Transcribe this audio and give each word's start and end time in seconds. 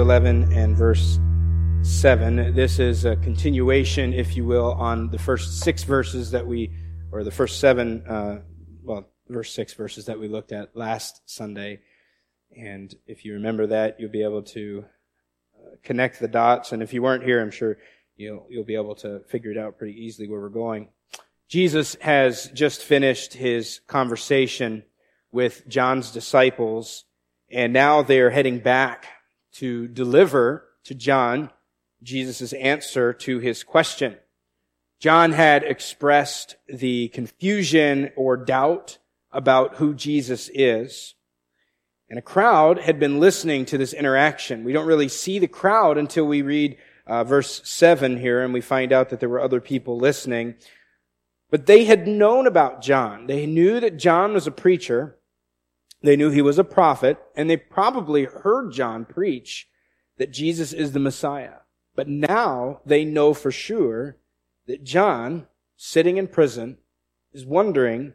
Matthew 0.00 0.12
11 0.12 0.52
and 0.54 0.74
verse 0.74 1.20
7. 1.82 2.54
This 2.54 2.78
is 2.78 3.04
a 3.04 3.16
continuation, 3.16 4.14
if 4.14 4.34
you 4.34 4.46
will, 4.46 4.72
on 4.72 5.10
the 5.10 5.18
first 5.18 5.60
six 5.60 5.84
verses 5.84 6.30
that 6.30 6.46
we, 6.46 6.70
or 7.12 7.22
the 7.22 7.30
first 7.30 7.60
seven, 7.60 8.02
uh, 8.08 8.40
well, 8.82 9.10
verse 9.28 9.52
six 9.52 9.74
verses 9.74 10.06
that 10.06 10.18
we 10.18 10.26
looked 10.26 10.52
at 10.52 10.74
last 10.74 11.20
Sunday. 11.26 11.80
And 12.56 12.94
if 13.06 13.26
you 13.26 13.34
remember 13.34 13.66
that, 13.66 14.00
you'll 14.00 14.10
be 14.10 14.22
able 14.22 14.42
to 14.44 14.86
uh, 15.54 15.76
connect 15.82 16.18
the 16.18 16.28
dots. 16.28 16.72
And 16.72 16.82
if 16.82 16.94
you 16.94 17.02
weren't 17.02 17.24
here, 17.24 17.42
I'm 17.42 17.50
sure 17.50 17.76
you'll, 18.16 18.46
you'll 18.48 18.64
be 18.64 18.76
able 18.76 18.94
to 18.96 19.20
figure 19.28 19.50
it 19.50 19.58
out 19.58 19.76
pretty 19.76 20.02
easily 20.02 20.30
where 20.30 20.40
we're 20.40 20.48
going. 20.48 20.88
Jesus 21.46 21.98
has 22.00 22.48
just 22.54 22.80
finished 22.82 23.34
his 23.34 23.82
conversation 23.86 24.82
with 25.30 25.68
John's 25.68 26.10
disciples, 26.10 27.04
and 27.50 27.74
now 27.74 28.00
they're 28.00 28.30
heading 28.30 28.60
back 28.60 29.06
to 29.54 29.88
deliver 29.88 30.66
to 30.84 30.94
John 30.94 31.50
Jesus' 32.02 32.52
answer 32.54 33.12
to 33.12 33.38
his 33.38 33.62
question. 33.62 34.16
John 35.00 35.32
had 35.32 35.62
expressed 35.62 36.56
the 36.68 37.08
confusion 37.08 38.10
or 38.16 38.36
doubt 38.36 38.98
about 39.32 39.76
who 39.76 39.94
Jesus 39.94 40.50
is. 40.52 41.14
And 42.08 42.18
a 42.18 42.22
crowd 42.22 42.80
had 42.80 42.98
been 42.98 43.20
listening 43.20 43.64
to 43.66 43.78
this 43.78 43.92
interaction. 43.92 44.64
We 44.64 44.72
don't 44.72 44.86
really 44.86 45.08
see 45.08 45.38
the 45.38 45.46
crowd 45.46 45.96
until 45.96 46.26
we 46.26 46.42
read 46.42 46.76
uh, 47.06 47.24
verse 47.24 47.62
7 47.64 48.18
here 48.18 48.42
and 48.42 48.52
we 48.52 48.60
find 48.60 48.92
out 48.92 49.10
that 49.10 49.20
there 49.20 49.28
were 49.28 49.40
other 49.40 49.60
people 49.60 49.96
listening. 49.96 50.56
But 51.50 51.66
they 51.66 51.84
had 51.84 52.06
known 52.06 52.46
about 52.46 52.82
John. 52.82 53.26
They 53.26 53.46
knew 53.46 53.80
that 53.80 53.96
John 53.96 54.34
was 54.34 54.46
a 54.46 54.52
preacher. 54.52 55.18
They 56.02 56.16
knew 56.16 56.30
he 56.30 56.42
was 56.42 56.58
a 56.58 56.64
prophet, 56.64 57.18
and 57.36 57.48
they 57.48 57.56
probably 57.56 58.24
heard 58.24 58.72
John 58.72 59.04
preach 59.04 59.68
that 60.16 60.32
Jesus 60.32 60.72
is 60.72 60.92
the 60.92 60.98
Messiah. 60.98 61.58
But 61.94 62.08
now 62.08 62.80
they 62.86 63.04
know 63.04 63.34
for 63.34 63.50
sure 63.50 64.16
that 64.66 64.84
John, 64.84 65.46
sitting 65.76 66.16
in 66.16 66.28
prison, 66.28 66.78
is 67.32 67.44
wondering 67.44 68.14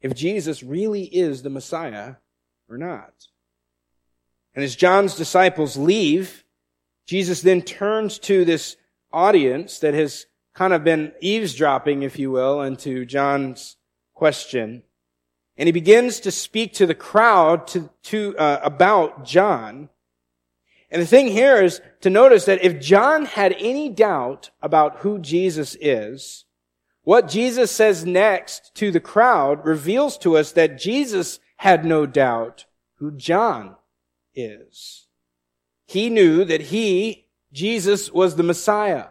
if 0.00 0.14
Jesus 0.14 0.62
really 0.62 1.04
is 1.04 1.42
the 1.42 1.50
Messiah 1.50 2.16
or 2.68 2.76
not. 2.76 3.28
And 4.54 4.64
as 4.64 4.76
John's 4.76 5.14
disciples 5.14 5.76
leave, 5.76 6.44
Jesus 7.06 7.40
then 7.40 7.62
turns 7.62 8.18
to 8.20 8.44
this 8.44 8.76
audience 9.12 9.78
that 9.78 9.94
has 9.94 10.26
kind 10.54 10.72
of 10.72 10.84
been 10.84 11.12
eavesdropping, 11.20 12.02
if 12.02 12.18
you 12.18 12.30
will, 12.30 12.60
into 12.60 13.06
John's 13.06 13.76
question. 14.14 14.82
And 15.56 15.66
he 15.66 15.72
begins 15.72 16.20
to 16.20 16.30
speak 16.30 16.72
to 16.74 16.86
the 16.86 16.94
crowd 16.94 17.66
to, 17.68 17.90
to, 18.04 18.36
uh, 18.38 18.60
about 18.62 19.24
John. 19.24 19.90
And 20.90 21.00
the 21.00 21.06
thing 21.06 21.28
here 21.28 21.62
is 21.62 21.80
to 22.00 22.10
notice 22.10 22.44
that 22.46 22.62
if 22.62 22.80
John 22.80 23.24
had 23.24 23.54
any 23.58 23.88
doubt 23.88 24.50
about 24.60 24.98
who 24.98 25.18
Jesus 25.18 25.76
is, 25.80 26.44
what 27.04 27.28
Jesus 27.28 27.70
says 27.70 28.04
next 28.04 28.74
to 28.76 28.90
the 28.90 29.00
crowd 29.00 29.64
reveals 29.64 30.16
to 30.18 30.36
us 30.36 30.52
that 30.52 30.78
Jesus 30.78 31.40
had 31.56 31.84
no 31.84 32.06
doubt 32.06 32.66
who 32.96 33.10
John 33.10 33.76
is. 34.34 35.06
He 35.86 36.08
knew 36.08 36.44
that 36.44 36.60
he, 36.62 37.26
Jesus, 37.52 38.10
was 38.12 38.36
the 38.36 38.42
Messiah. 38.42 39.08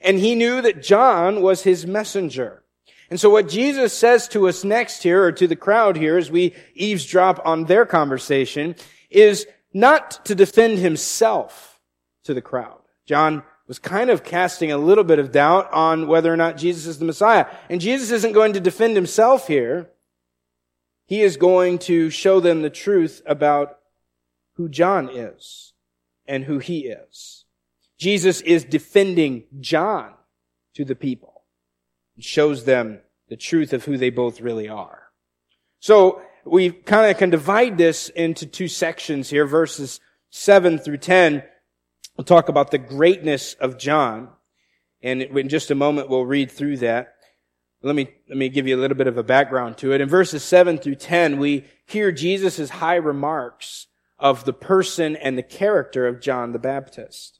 And 0.00 0.18
he 0.18 0.34
knew 0.34 0.62
that 0.62 0.82
John 0.82 1.42
was 1.42 1.62
his 1.62 1.86
messenger. 1.86 2.62
And 3.10 3.20
so 3.20 3.30
what 3.30 3.48
Jesus 3.48 3.92
says 3.92 4.26
to 4.28 4.48
us 4.48 4.64
next 4.64 5.02
here, 5.02 5.24
or 5.24 5.32
to 5.32 5.46
the 5.46 5.56
crowd 5.56 5.96
here, 5.96 6.16
as 6.16 6.30
we 6.30 6.54
eavesdrop 6.74 7.40
on 7.44 7.64
their 7.64 7.86
conversation, 7.86 8.74
is 9.10 9.46
not 9.72 10.24
to 10.24 10.34
defend 10.34 10.78
himself 10.78 11.80
to 12.24 12.34
the 12.34 12.42
crowd. 12.42 12.80
John 13.06 13.44
was 13.68 13.78
kind 13.78 14.10
of 14.10 14.24
casting 14.24 14.72
a 14.72 14.78
little 14.78 15.04
bit 15.04 15.18
of 15.18 15.32
doubt 15.32 15.72
on 15.72 16.08
whether 16.08 16.32
or 16.32 16.36
not 16.36 16.56
Jesus 16.56 16.86
is 16.86 16.98
the 16.98 17.04
Messiah. 17.04 17.46
And 17.68 17.80
Jesus 17.80 18.10
isn't 18.10 18.32
going 18.32 18.52
to 18.54 18.60
defend 18.60 18.96
himself 18.96 19.48
here. 19.48 19.90
He 21.06 21.22
is 21.22 21.36
going 21.36 21.78
to 21.80 22.10
show 22.10 22.40
them 22.40 22.62
the 22.62 22.70
truth 22.70 23.22
about 23.26 23.78
who 24.54 24.68
John 24.68 25.08
is 25.08 25.72
and 26.26 26.44
who 26.44 26.58
he 26.58 26.86
is. 26.86 27.44
Jesus 27.98 28.40
is 28.40 28.64
defending 28.64 29.44
John 29.60 30.12
to 30.74 30.84
the 30.84 30.96
people 30.96 31.35
shows 32.18 32.64
them 32.64 33.00
the 33.28 33.36
truth 33.36 33.72
of 33.72 33.84
who 33.84 33.96
they 33.96 34.10
both 34.10 34.40
really 34.40 34.68
are. 34.68 35.04
So 35.80 36.22
we 36.44 36.70
kind 36.70 37.10
of 37.10 37.18
can 37.18 37.30
divide 37.30 37.76
this 37.76 38.08
into 38.10 38.46
two 38.46 38.68
sections 38.68 39.30
here, 39.30 39.46
verses 39.46 40.00
7 40.30 40.78
through 40.78 40.98
10. 40.98 41.42
We'll 42.16 42.24
talk 42.24 42.48
about 42.48 42.70
the 42.70 42.78
greatness 42.78 43.54
of 43.54 43.78
John. 43.78 44.28
And 45.02 45.22
in 45.22 45.48
just 45.48 45.70
a 45.70 45.74
moment, 45.74 46.08
we'll 46.08 46.24
read 46.24 46.50
through 46.50 46.78
that. 46.78 47.14
Let 47.82 47.94
me, 47.94 48.08
let 48.28 48.38
me 48.38 48.48
give 48.48 48.66
you 48.66 48.76
a 48.76 48.80
little 48.80 48.96
bit 48.96 49.06
of 49.06 49.18
a 49.18 49.22
background 49.22 49.76
to 49.78 49.92
it. 49.92 50.00
In 50.00 50.08
verses 50.08 50.42
7 50.42 50.78
through 50.78 50.94
10, 50.96 51.38
we 51.38 51.66
hear 51.84 52.10
Jesus' 52.10 52.70
high 52.70 52.96
remarks 52.96 53.86
of 54.18 54.44
the 54.44 54.52
person 54.52 55.14
and 55.14 55.36
the 55.36 55.42
character 55.42 56.06
of 56.06 56.20
John 56.20 56.52
the 56.52 56.58
Baptist. 56.58 57.38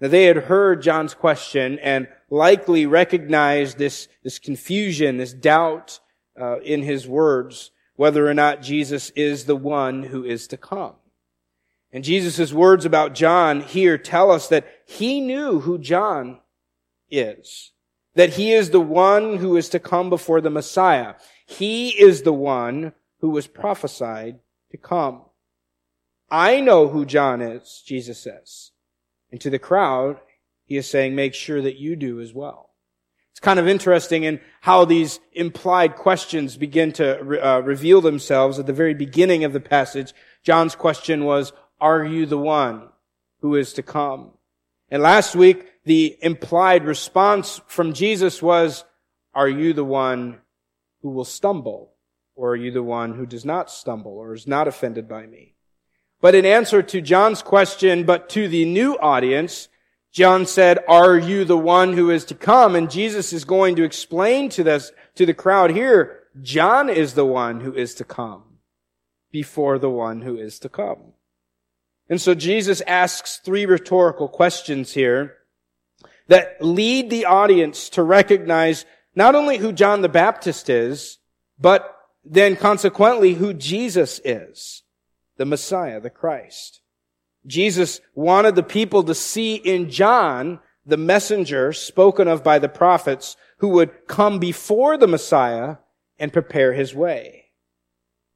Now 0.00 0.08
they 0.08 0.24
had 0.24 0.36
heard 0.36 0.82
John's 0.82 1.14
question 1.14 1.78
and 1.78 2.08
likely 2.30 2.86
recognized 2.86 3.78
this, 3.78 4.08
this 4.22 4.38
confusion, 4.38 5.16
this 5.16 5.32
doubt 5.32 6.00
uh, 6.40 6.60
in 6.60 6.82
his 6.82 7.06
words, 7.06 7.70
whether 7.96 8.28
or 8.28 8.34
not 8.34 8.62
Jesus 8.62 9.10
is 9.10 9.44
the 9.44 9.56
one 9.56 10.04
who 10.04 10.24
is 10.24 10.48
to 10.48 10.56
come. 10.56 10.94
And 11.92 12.02
Jesus' 12.02 12.52
words 12.52 12.84
about 12.84 13.14
John 13.14 13.60
here 13.60 13.96
tell 13.96 14.32
us 14.32 14.48
that 14.48 14.66
he 14.84 15.20
knew 15.20 15.60
who 15.60 15.78
John 15.78 16.40
is. 17.08 17.70
That 18.16 18.30
he 18.30 18.52
is 18.52 18.70
the 18.70 18.80
one 18.80 19.36
who 19.36 19.56
is 19.56 19.68
to 19.70 19.78
come 19.78 20.10
before 20.10 20.40
the 20.40 20.50
Messiah. 20.50 21.14
He 21.46 21.90
is 21.90 22.22
the 22.22 22.32
one 22.32 22.94
who 23.20 23.30
was 23.30 23.46
prophesied 23.46 24.40
to 24.72 24.76
come. 24.76 25.22
I 26.30 26.60
know 26.60 26.88
who 26.88 27.04
John 27.04 27.40
is, 27.40 27.82
Jesus 27.86 28.18
says. 28.18 28.72
And 29.30 29.40
to 29.40 29.50
the 29.50 29.58
crowd, 29.58 30.20
he 30.64 30.76
is 30.76 30.88
saying, 30.88 31.14
make 31.14 31.34
sure 31.34 31.60
that 31.60 31.76
you 31.76 31.96
do 31.96 32.20
as 32.20 32.32
well. 32.32 32.70
It's 33.32 33.40
kind 33.40 33.58
of 33.58 33.66
interesting 33.66 34.22
in 34.22 34.40
how 34.60 34.84
these 34.84 35.18
implied 35.32 35.96
questions 35.96 36.56
begin 36.56 36.92
to 36.92 37.18
uh, 37.44 37.60
reveal 37.60 38.00
themselves 38.00 38.58
at 38.58 38.66
the 38.66 38.72
very 38.72 38.94
beginning 38.94 39.42
of 39.42 39.52
the 39.52 39.60
passage. 39.60 40.14
John's 40.44 40.76
question 40.76 41.24
was, 41.24 41.52
are 41.80 42.04
you 42.04 42.26
the 42.26 42.38
one 42.38 42.88
who 43.40 43.56
is 43.56 43.72
to 43.72 43.82
come? 43.82 44.30
And 44.88 45.02
last 45.02 45.34
week, 45.34 45.66
the 45.84 46.16
implied 46.22 46.84
response 46.84 47.60
from 47.66 47.92
Jesus 47.92 48.40
was, 48.40 48.84
are 49.34 49.48
you 49.48 49.72
the 49.72 49.84
one 49.84 50.40
who 51.02 51.10
will 51.10 51.24
stumble? 51.24 51.90
Or 52.36 52.50
are 52.50 52.56
you 52.56 52.72
the 52.72 52.82
one 52.82 53.14
who 53.14 53.26
does 53.26 53.44
not 53.44 53.70
stumble 53.70 54.12
or 54.12 54.34
is 54.34 54.46
not 54.46 54.66
offended 54.66 55.08
by 55.08 55.26
me? 55.26 55.53
But 56.24 56.34
in 56.34 56.46
answer 56.46 56.82
to 56.82 57.02
John's 57.02 57.42
question, 57.42 58.04
but 58.04 58.30
to 58.30 58.48
the 58.48 58.64
new 58.64 58.94
audience, 58.94 59.68
John 60.10 60.46
said, 60.46 60.78
are 60.88 61.18
you 61.18 61.44
the 61.44 61.58
one 61.58 61.92
who 61.92 62.08
is 62.08 62.24
to 62.24 62.34
come? 62.34 62.74
And 62.74 62.90
Jesus 62.90 63.34
is 63.34 63.44
going 63.44 63.76
to 63.76 63.84
explain 63.84 64.48
to 64.48 64.64
this, 64.64 64.90
to 65.16 65.26
the 65.26 65.34
crowd 65.34 65.72
here, 65.72 66.20
John 66.40 66.88
is 66.88 67.12
the 67.12 67.26
one 67.26 67.60
who 67.60 67.74
is 67.74 67.94
to 67.96 68.04
come 68.04 68.42
before 69.32 69.78
the 69.78 69.90
one 69.90 70.22
who 70.22 70.38
is 70.38 70.58
to 70.60 70.70
come. 70.70 71.12
And 72.08 72.18
so 72.18 72.34
Jesus 72.34 72.80
asks 72.86 73.36
three 73.44 73.66
rhetorical 73.66 74.26
questions 74.26 74.94
here 74.94 75.34
that 76.28 76.56
lead 76.58 77.10
the 77.10 77.26
audience 77.26 77.90
to 77.90 78.02
recognize 78.02 78.86
not 79.14 79.34
only 79.34 79.58
who 79.58 79.72
John 79.72 80.00
the 80.00 80.08
Baptist 80.08 80.70
is, 80.70 81.18
but 81.58 81.94
then 82.24 82.56
consequently 82.56 83.34
who 83.34 83.52
Jesus 83.52 84.22
is, 84.24 84.83
the 85.36 85.44
Messiah, 85.44 86.00
the 86.00 86.10
Christ. 86.10 86.80
Jesus 87.46 88.00
wanted 88.14 88.54
the 88.54 88.62
people 88.62 89.02
to 89.04 89.14
see 89.14 89.56
in 89.56 89.90
John 89.90 90.60
the 90.86 90.96
messenger 90.96 91.72
spoken 91.72 92.28
of 92.28 92.44
by 92.44 92.58
the 92.58 92.68
prophets 92.68 93.36
who 93.58 93.68
would 93.68 94.06
come 94.06 94.38
before 94.38 94.96
the 94.96 95.06
Messiah 95.06 95.76
and 96.18 96.32
prepare 96.32 96.72
his 96.72 96.94
way. 96.94 97.46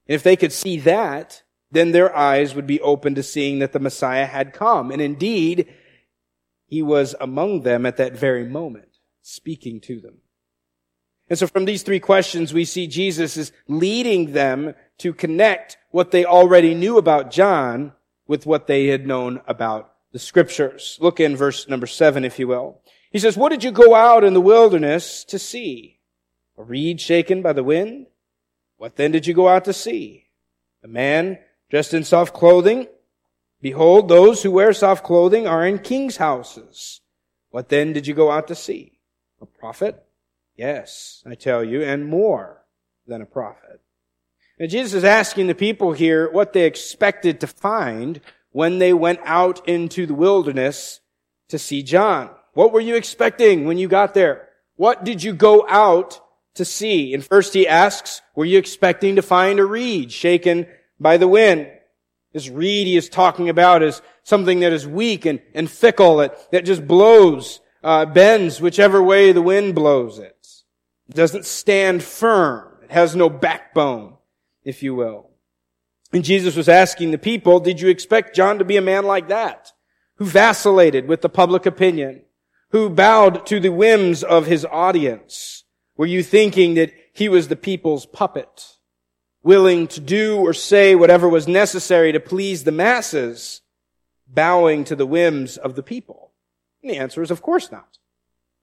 And 0.06 0.14
if 0.14 0.22
they 0.22 0.36
could 0.36 0.52
see 0.52 0.78
that, 0.80 1.42
then 1.70 1.92
their 1.92 2.14
eyes 2.16 2.54
would 2.54 2.66
be 2.66 2.80
open 2.80 3.14
to 3.14 3.22
seeing 3.22 3.58
that 3.58 3.72
the 3.72 3.78
Messiah 3.78 4.26
had 4.26 4.52
come. 4.52 4.90
And 4.90 5.02
indeed, 5.02 5.72
he 6.66 6.82
was 6.82 7.14
among 7.20 7.62
them 7.62 7.84
at 7.84 7.98
that 7.98 8.14
very 8.14 8.44
moment, 8.44 8.98
speaking 9.22 9.80
to 9.82 10.00
them. 10.00 10.18
And 11.30 11.38
so 11.38 11.46
from 11.46 11.64
these 11.66 11.82
three 11.82 12.00
questions, 12.00 12.54
we 12.54 12.64
see 12.64 12.86
Jesus 12.86 13.36
is 13.36 13.52
leading 13.66 14.32
them 14.32 14.74
to 14.98 15.12
connect 15.12 15.76
what 15.90 16.10
they 16.10 16.24
already 16.24 16.74
knew 16.74 16.98
about 16.98 17.30
John 17.30 17.92
with 18.26 18.46
what 18.46 18.66
they 18.66 18.86
had 18.86 19.06
known 19.06 19.40
about 19.46 19.92
the 20.12 20.18
scriptures. 20.18 20.98
Look 21.00 21.20
in 21.20 21.36
verse 21.36 21.68
number 21.68 21.86
seven, 21.86 22.24
if 22.24 22.38
you 22.38 22.48
will. 22.48 22.80
He 23.10 23.18
says, 23.18 23.36
what 23.36 23.50
did 23.50 23.64
you 23.64 23.70
go 23.70 23.94
out 23.94 24.24
in 24.24 24.34
the 24.34 24.40
wilderness 24.40 25.24
to 25.24 25.38
see? 25.38 25.98
A 26.56 26.62
reed 26.62 27.00
shaken 27.00 27.42
by 27.42 27.52
the 27.52 27.64
wind? 27.64 28.06
What 28.76 28.96
then 28.96 29.12
did 29.12 29.26
you 29.26 29.34
go 29.34 29.48
out 29.48 29.64
to 29.66 29.72
see? 29.72 30.26
A 30.82 30.88
man 30.88 31.38
dressed 31.70 31.94
in 31.94 32.04
soft 32.04 32.34
clothing? 32.34 32.86
Behold, 33.60 34.08
those 34.08 34.42
who 34.42 34.50
wear 34.52 34.72
soft 34.72 35.04
clothing 35.04 35.46
are 35.46 35.66
in 35.66 35.78
king's 35.78 36.16
houses. 36.16 37.00
What 37.50 37.68
then 37.68 37.92
did 37.92 38.06
you 38.06 38.14
go 38.14 38.30
out 38.30 38.48
to 38.48 38.54
see? 38.54 38.98
A 39.40 39.46
prophet? 39.46 40.04
Yes, 40.58 41.22
I 41.24 41.36
tell 41.36 41.62
you, 41.62 41.82
and 41.82 42.04
more 42.04 42.64
than 43.06 43.22
a 43.22 43.26
prophet. 43.26 43.80
Now 44.58 44.66
Jesus 44.66 44.92
is 44.92 45.04
asking 45.04 45.46
the 45.46 45.54
people 45.54 45.92
here 45.92 46.28
what 46.30 46.52
they 46.52 46.66
expected 46.66 47.40
to 47.40 47.46
find 47.46 48.20
when 48.50 48.80
they 48.80 48.92
went 48.92 49.20
out 49.24 49.66
into 49.68 50.04
the 50.04 50.14
wilderness 50.14 50.98
to 51.48 51.60
see 51.60 51.84
John. 51.84 52.30
What 52.54 52.72
were 52.72 52.80
you 52.80 52.96
expecting 52.96 53.66
when 53.66 53.78
you 53.78 53.86
got 53.86 54.14
there? 54.14 54.48
What 54.74 55.04
did 55.04 55.22
you 55.22 55.32
go 55.32 55.64
out 55.68 56.20
to 56.54 56.64
see? 56.64 57.14
And 57.14 57.24
first 57.24 57.54
he 57.54 57.68
asks, 57.68 58.20
were 58.34 58.44
you 58.44 58.58
expecting 58.58 59.14
to 59.14 59.22
find 59.22 59.60
a 59.60 59.64
reed 59.64 60.10
shaken 60.10 60.66
by 60.98 61.18
the 61.18 61.28
wind? 61.28 61.70
This 62.32 62.48
reed 62.48 62.88
he 62.88 62.96
is 62.96 63.08
talking 63.08 63.48
about 63.48 63.84
is 63.84 64.02
something 64.24 64.60
that 64.60 64.72
is 64.72 64.88
weak 64.88 65.24
and, 65.24 65.40
and 65.54 65.70
fickle, 65.70 66.16
that, 66.16 66.50
that 66.50 66.64
just 66.64 66.86
blows, 66.86 67.60
uh, 67.82 68.06
bends 68.06 68.60
whichever 68.60 69.00
way 69.00 69.30
the 69.30 69.40
wind 69.40 69.76
blows 69.76 70.18
it. 70.18 70.37
It 71.08 71.14
doesn't 71.14 71.46
stand 71.46 72.02
firm. 72.02 72.68
It 72.84 72.90
has 72.90 73.16
no 73.16 73.28
backbone, 73.28 74.16
if 74.64 74.82
you 74.82 74.94
will. 74.94 75.30
And 76.12 76.24
Jesus 76.24 76.56
was 76.56 76.68
asking 76.68 77.10
the 77.10 77.18
people, 77.18 77.60
did 77.60 77.80
you 77.80 77.88
expect 77.88 78.34
John 78.34 78.58
to 78.58 78.64
be 78.64 78.76
a 78.76 78.82
man 78.82 79.04
like 79.04 79.28
that? 79.28 79.72
Who 80.16 80.24
vacillated 80.24 81.06
with 81.06 81.20
the 81.20 81.28
public 81.28 81.66
opinion? 81.66 82.22
Who 82.70 82.90
bowed 82.90 83.46
to 83.46 83.60
the 83.60 83.72
whims 83.72 84.22
of 84.22 84.46
his 84.46 84.64
audience? 84.64 85.64
Were 85.96 86.06
you 86.06 86.22
thinking 86.22 86.74
that 86.74 86.92
he 87.12 87.28
was 87.28 87.48
the 87.48 87.56
people's 87.56 88.06
puppet? 88.06 88.76
Willing 89.42 89.86
to 89.88 90.00
do 90.00 90.38
or 90.38 90.52
say 90.52 90.94
whatever 90.94 91.28
was 91.28 91.48
necessary 91.48 92.12
to 92.12 92.20
please 92.20 92.64
the 92.64 92.72
masses, 92.72 93.62
bowing 94.26 94.84
to 94.84 94.96
the 94.96 95.06
whims 95.06 95.56
of 95.56 95.74
the 95.74 95.82
people? 95.82 96.32
And 96.82 96.90
the 96.90 96.96
answer 96.96 97.22
is 97.22 97.30
of 97.30 97.42
course 97.42 97.70
not. 97.70 97.98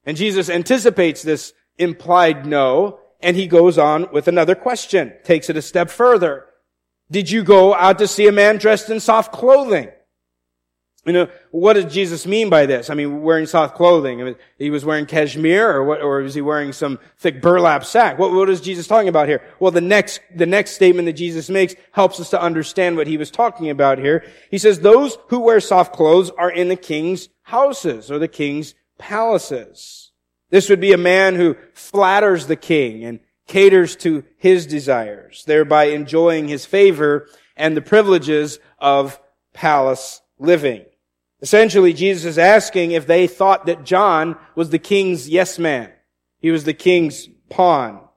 And 0.06 0.18
Jesus 0.18 0.50
anticipates 0.50 1.24
this 1.24 1.54
implied 1.78 2.46
no, 2.46 3.00
and 3.22 3.36
he 3.36 3.48
goes 3.48 3.78
on 3.78 4.08
with 4.12 4.28
another 4.28 4.56
question, 4.56 5.14
takes 5.24 5.50
it 5.50 5.58
a 5.58 5.62
step 5.62 5.90
further. 5.90 6.46
Did 7.10 7.30
you 7.30 7.44
go 7.44 7.74
out 7.74 8.00
to 8.00 8.08
see 8.08 8.28
a 8.28 8.32
man 8.32 8.58
dressed 8.58 8.90
in 8.90 9.00
soft 9.00 9.32
clothing? 9.32 9.90
You 11.06 11.14
know, 11.14 11.30
what 11.52 11.74
does 11.74 11.94
Jesus 11.94 12.26
mean 12.26 12.50
by 12.50 12.66
this? 12.66 12.90
I 12.90 12.96
mean, 12.96 13.22
wearing 13.22 13.46
soft 13.46 13.76
clothing. 13.76 14.22
I 14.22 14.24
mean, 14.24 14.36
he 14.58 14.72
was 14.72 14.84
wearing 14.84 15.06
cashmere 15.06 15.70
or 15.70 15.84
what, 15.84 16.02
or 16.02 16.22
was 16.22 16.34
he 16.34 16.42
wearing 16.42 16.74
some 16.74 16.98
thick 17.20 17.44
burlap 17.44 17.86
sack? 17.86 18.18
What, 18.18 18.32
what 18.32 18.50
is 18.50 18.60
Jesus 18.60 18.88
talking 18.88 19.08
about 19.08 19.28
here? 19.28 19.44
Well, 19.60 19.70
the 19.70 19.82
next, 19.82 20.20
the 20.36 20.48
next 20.48 20.72
statement 20.72 21.06
that 21.06 21.14
Jesus 21.14 21.48
makes 21.48 21.76
helps 21.92 22.20
us 22.20 22.32
to 22.32 22.42
understand 22.42 22.98
what 22.98 23.06
he 23.06 23.18
was 23.18 23.30
talking 23.30 23.70
about 23.70 24.00
here. 24.00 24.26
He 24.50 24.58
says, 24.58 24.80
those 24.80 25.20
who 25.28 25.42
wear 25.42 25.60
soft 25.60 25.94
clothes 25.94 26.32
are 26.32 26.50
in 26.50 26.70
the 26.70 26.76
king's 26.76 27.30
houses 27.44 28.10
or 28.10 28.18
the 28.18 28.28
king's 28.28 28.74
palaces. 28.98 30.05
This 30.56 30.70
would 30.70 30.80
be 30.80 30.94
a 30.94 30.98
man 30.98 31.36
who 31.36 31.58
flatters 31.74 32.48
the 32.48 32.56
king 32.56 33.04
and 33.04 33.20
caters 33.46 33.98
to 33.98 34.24
his 34.38 34.66
desires, 34.66 35.44
thereby 35.46 35.88
enjoying 35.88 36.48
his 36.48 36.66
favor 36.66 37.28
and 37.58 37.76
the 37.76 37.82
privileges 37.82 38.60
of 38.80 39.20
palace 39.52 40.22
living. 40.40 40.86
Essentially, 41.42 41.92
Jesus 41.92 42.24
is 42.24 42.38
asking 42.38 42.92
if 42.92 43.06
they 43.06 43.28
thought 43.28 43.66
that 43.66 43.84
John 43.84 44.38
was 44.56 44.70
the 44.70 44.80
king's 44.80 45.28
yes 45.28 45.60
man. 45.60 45.92
He 46.40 46.52
was 46.52 46.64
the 46.64 46.74
king's 46.74 47.28
pawn. 47.50 48.08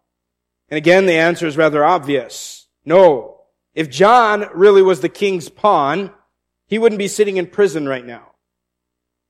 And 0.69 0.79
again, 0.79 1.06
the 1.06 1.14
answer 1.14 1.49
is 1.49 1.56
rather 1.56 1.84
obvious. 1.84 2.69
No. 2.84 3.41
If 3.75 3.91
John 3.91 4.46
really 4.55 4.82
was 4.82 5.00
the 5.00 5.08
king's 5.08 5.49
pawn, 5.49 6.12
he 6.69 6.79
wouldn't 6.79 7.00
be 7.00 7.08
sitting 7.08 7.37
in 7.37 7.49
prison 7.49 7.88
right 7.88 8.06
now. 8.06 8.34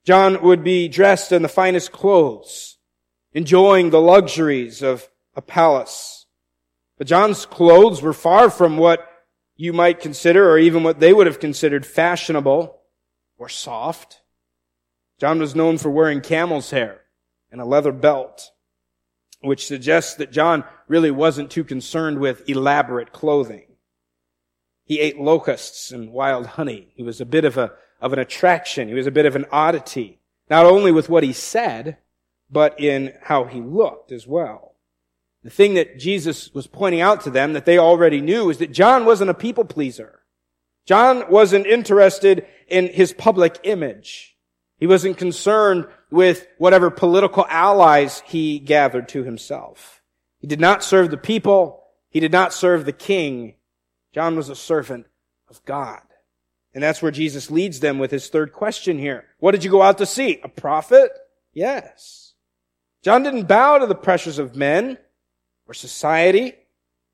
John 0.04 0.42
would 0.42 0.62
be 0.62 0.88
dressed 0.88 1.32
in 1.32 1.40
the 1.40 1.48
finest 1.48 1.90
clothes, 1.90 2.74
enjoying 3.32 3.90
the 3.90 4.00
luxuries 4.00 4.82
of 4.82 5.08
a 5.34 5.42
palace. 5.42 6.26
But 6.96 7.06
John's 7.06 7.46
clothes 7.46 8.02
were 8.02 8.12
far 8.12 8.50
from 8.50 8.76
what 8.76 9.08
you 9.56 9.72
might 9.72 10.00
consider, 10.00 10.50
or 10.50 10.58
even 10.58 10.82
what 10.82 11.00
they 11.00 11.12
would 11.12 11.26
have 11.26 11.40
considered 11.40 11.84
fashionable 11.84 12.78
or 13.38 13.48
soft. 13.48 14.22
John 15.18 15.40
was 15.40 15.54
known 15.54 15.78
for 15.78 15.90
wearing 15.90 16.20
camel's 16.20 16.70
hair 16.70 17.02
and 17.50 17.60
a 17.60 17.64
leather 17.64 17.92
belt, 17.92 18.50
which 19.40 19.66
suggests 19.66 20.14
that 20.14 20.32
John 20.32 20.64
really 20.86 21.10
wasn't 21.10 21.50
too 21.50 21.64
concerned 21.64 22.18
with 22.18 22.48
elaborate 22.48 23.12
clothing. 23.12 23.64
He 24.84 25.00
ate 25.00 25.20
locusts 25.20 25.92
and 25.92 26.12
wild 26.12 26.46
honey. 26.46 26.92
He 26.94 27.02
was 27.02 27.20
a 27.20 27.26
bit 27.26 27.44
of 27.44 27.58
a, 27.58 27.72
of 28.00 28.12
an 28.12 28.18
attraction. 28.18 28.88
He 28.88 28.94
was 28.94 29.06
a 29.06 29.12
bit 29.12 29.26
of 29.26 29.36
an 29.36 29.46
oddity, 29.50 30.20
not 30.48 30.66
only 30.66 30.92
with 30.92 31.08
what 31.08 31.24
he 31.24 31.32
said, 31.32 31.98
but 32.50 32.78
in 32.80 33.12
how 33.22 33.44
he 33.44 33.60
looked 33.60 34.12
as 34.12 34.26
well. 34.26 34.74
The 35.42 35.50
thing 35.50 35.74
that 35.74 35.98
Jesus 35.98 36.52
was 36.52 36.66
pointing 36.66 37.00
out 37.00 37.22
to 37.22 37.30
them 37.30 37.52
that 37.52 37.64
they 37.64 37.78
already 37.78 38.20
knew 38.20 38.50
is 38.50 38.58
that 38.58 38.72
John 38.72 39.04
wasn't 39.04 39.30
a 39.30 39.34
people 39.34 39.64
pleaser. 39.64 40.20
John 40.84 41.30
wasn't 41.30 41.66
interested 41.66 42.46
in 42.66 42.88
his 42.88 43.12
public 43.12 43.58
image. 43.62 44.36
He 44.78 44.86
wasn't 44.86 45.18
concerned 45.18 45.86
with 46.10 46.46
whatever 46.58 46.90
political 46.90 47.46
allies 47.48 48.22
he 48.26 48.58
gathered 48.58 49.08
to 49.10 49.24
himself. 49.24 50.02
He 50.38 50.46
did 50.46 50.60
not 50.60 50.84
serve 50.84 51.10
the 51.10 51.16
people. 51.16 51.84
He 52.10 52.20
did 52.20 52.32
not 52.32 52.52
serve 52.52 52.84
the 52.84 52.92
king. 52.92 53.54
John 54.14 54.36
was 54.36 54.48
a 54.48 54.56
servant 54.56 55.06
of 55.48 55.64
God. 55.64 56.00
And 56.74 56.82
that's 56.82 57.02
where 57.02 57.10
Jesus 57.10 57.50
leads 57.50 57.80
them 57.80 57.98
with 57.98 58.10
his 58.10 58.28
third 58.28 58.52
question 58.52 58.98
here. 58.98 59.24
What 59.38 59.52
did 59.52 59.64
you 59.64 59.70
go 59.70 59.82
out 59.82 59.98
to 59.98 60.06
see? 60.06 60.40
A 60.42 60.48
prophet? 60.48 61.10
Yes. 61.52 62.27
John 63.02 63.22
didn't 63.22 63.48
bow 63.48 63.78
to 63.78 63.86
the 63.86 63.94
pressures 63.94 64.38
of 64.38 64.56
men 64.56 64.98
or 65.66 65.74
society, 65.74 66.54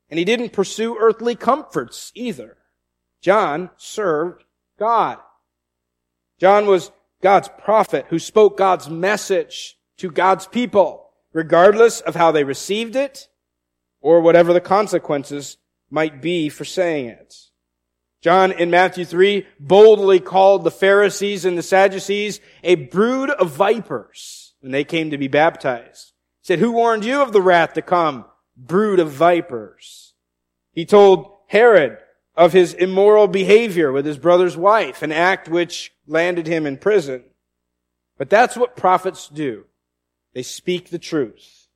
and 0.09 0.19
he 0.19 0.25
didn't 0.25 0.53
pursue 0.53 0.97
earthly 0.99 1.35
comforts 1.35 2.11
either. 2.15 2.57
John 3.21 3.71
served 3.77 4.45
God. 4.79 5.19
John 6.39 6.67
was 6.67 6.91
God's 7.23 7.49
prophet 7.59 8.07
who 8.09 8.19
spoke 8.19 8.57
God's 8.57 8.89
message 8.89 9.79
to 9.99 10.11
God's 10.11 10.47
people, 10.47 11.11
regardless 11.33 12.01
of 12.01 12.15
how 12.15 12.33
they 12.33 12.45
received 12.45 12.97
it 12.97 13.29
or 14.01 14.21
whatever 14.21 14.53
the 14.53 14.61
consequences 14.61 15.57
might 15.91 16.21
be 16.21 16.49
for 16.49 16.65
saying 16.65 17.07
it. 17.07 17.35
John 18.21 18.53
in 18.53 18.71
Matthew 18.71 19.05
3 19.05 19.47
boldly 19.61 20.19
called 20.19 20.65
the 20.65 20.71
Pharisees 20.71 21.45
and 21.45 21.57
the 21.57 21.63
Sadducees 21.63 22.41
a 22.63 22.75
brood 22.75 23.31
of 23.31 23.51
vipers 23.51 24.44
when 24.65 24.73
they 24.73 24.83
came 24.83 25.11
to 25.11 25.19
be 25.19 25.29
baptized. 25.29 26.13
He 26.41 26.47
said, 26.47 26.59
who 26.59 26.73
warned 26.73 27.05
you 27.05 27.21
of 27.21 27.33
the 27.33 27.43
wrath 27.43 27.75
to 27.75 27.83
come? 27.83 28.25
brood 28.57 29.01
of 29.01 29.11
vipers. 29.11 30.15
He 30.73 30.85
told 30.85 31.31
Herod 31.49 31.99
of 32.37 32.53
his 32.53 32.75
immoral 32.75 33.29
behavior 33.29 33.93
with 33.93 34.07
his 34.07 34.19
brother's 34.19 34.57
wife, 34.57 35.03
an 35.03 35.13
act 35.13 35.49
which 35.49 35.93
landed 36.07 36.47
him 36.47 36.67
in 36.67 36.79
prison. 36.79 37.25
But 38.19 38.31
that's 38.31 38.57
what 38.57 38.77
prophets 38.77 39.29
do. 39.29 39.65
They 40.35 40.43
speak 40.43 40.91
the 40.91 40.99
truth. 40.99 41.69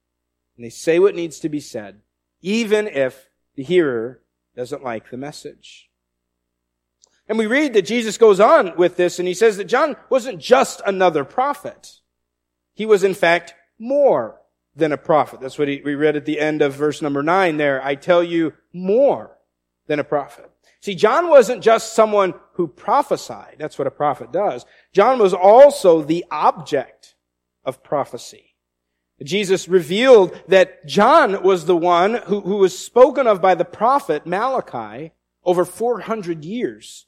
And 0.57 0.64
they 0.64 0.71
say 0.71 0.99
what 0.99 1.14
needs 1.14 1.38
to 1.40 1.49
be 1.49 1.61
said, 1.61 2.00
even 2.40 2.88
if 2.88 3.28
the 3.54 3.62
hearer 3.62 4.23
doesn't 4.57 4.83
like 4.83 5.11
the 5.11 5.16
message. 5.16 5.88
And 7.28 7.38
we 7.38 7.47
read 7.47 7.75
that 7.75 7.83
Jesus 7.83 8.18
goes 8.18 8.40
on 8.40 8.76
with 8.76 8.97
this 8.97 9.18
and 9.18 9.28
he 9.28 9.35
says 9.35 9.59
that 9.59 9.64
John 9.64 9.97
wasn't 10.09 10.40
just 10.40 10.80
another 10.87 11.25
prophet. 11.25 12.00
He 12.78 12.87
was 12.87 13.02
in 13.02 13.14
fact 13.14 13.54
more 13.76 14.40
than 14.76 14.92
a 14.92 14.97
prophet. 14.97 15.40
That's 15.40 15.58
what 15.58 15.66
we 15.66 15.97
read 15.97 16.14
at 16.14 16.26
the 16.26 16.38
end 16.38 16.62
of 16.62 16.76
verse 16.76 17.02
number 17.02 17.25
nine 17.25 17.56
there. 17.56 17.85
I 17.85 17.97
tell 17.97 18.23
you 18.23 18.52
more 18.73 19.37
than 19.88 19.99
a 19.99 20.04
prophet. 20.04 20.49
See, 20.80 20.94
John 20.94 21.28
wasn't 21.28 21.61
just 21.61 21.94
someone 21.94 22.35
who 22.52 22.68
prophesied. 22.68 23.56
That's 23.58 23.80
what 23.80 23.88
a 23.88 23.90
prophet 23.90 24.30
does. 24.30 24.64
John 24.92 25.18
was 25.18 25.35
also 25.35 26.02
the 26.02 26.25
object 26.30 27.16
of 27.64 27.82
prophecy. 27.82 28.54
Jesus 29.25 29.66
revealed 29.66 30.40
that 30.47 30.87
John 30.87 31.42
was 31.42 31.64
the 31.64 31.76
one 31.76 32.14
who, 32.14 32.42
who 32.42 32.58
was 32.58 32.78
spoken 32.78 33.26
of 33.26 33.42
by 33.42 33.56
the 33.56 33.64
prophet 33.64 34.25
Malachi 34.25 35.11
over 35.42 35.64
400 35.64 36.44
years 36.44 37.06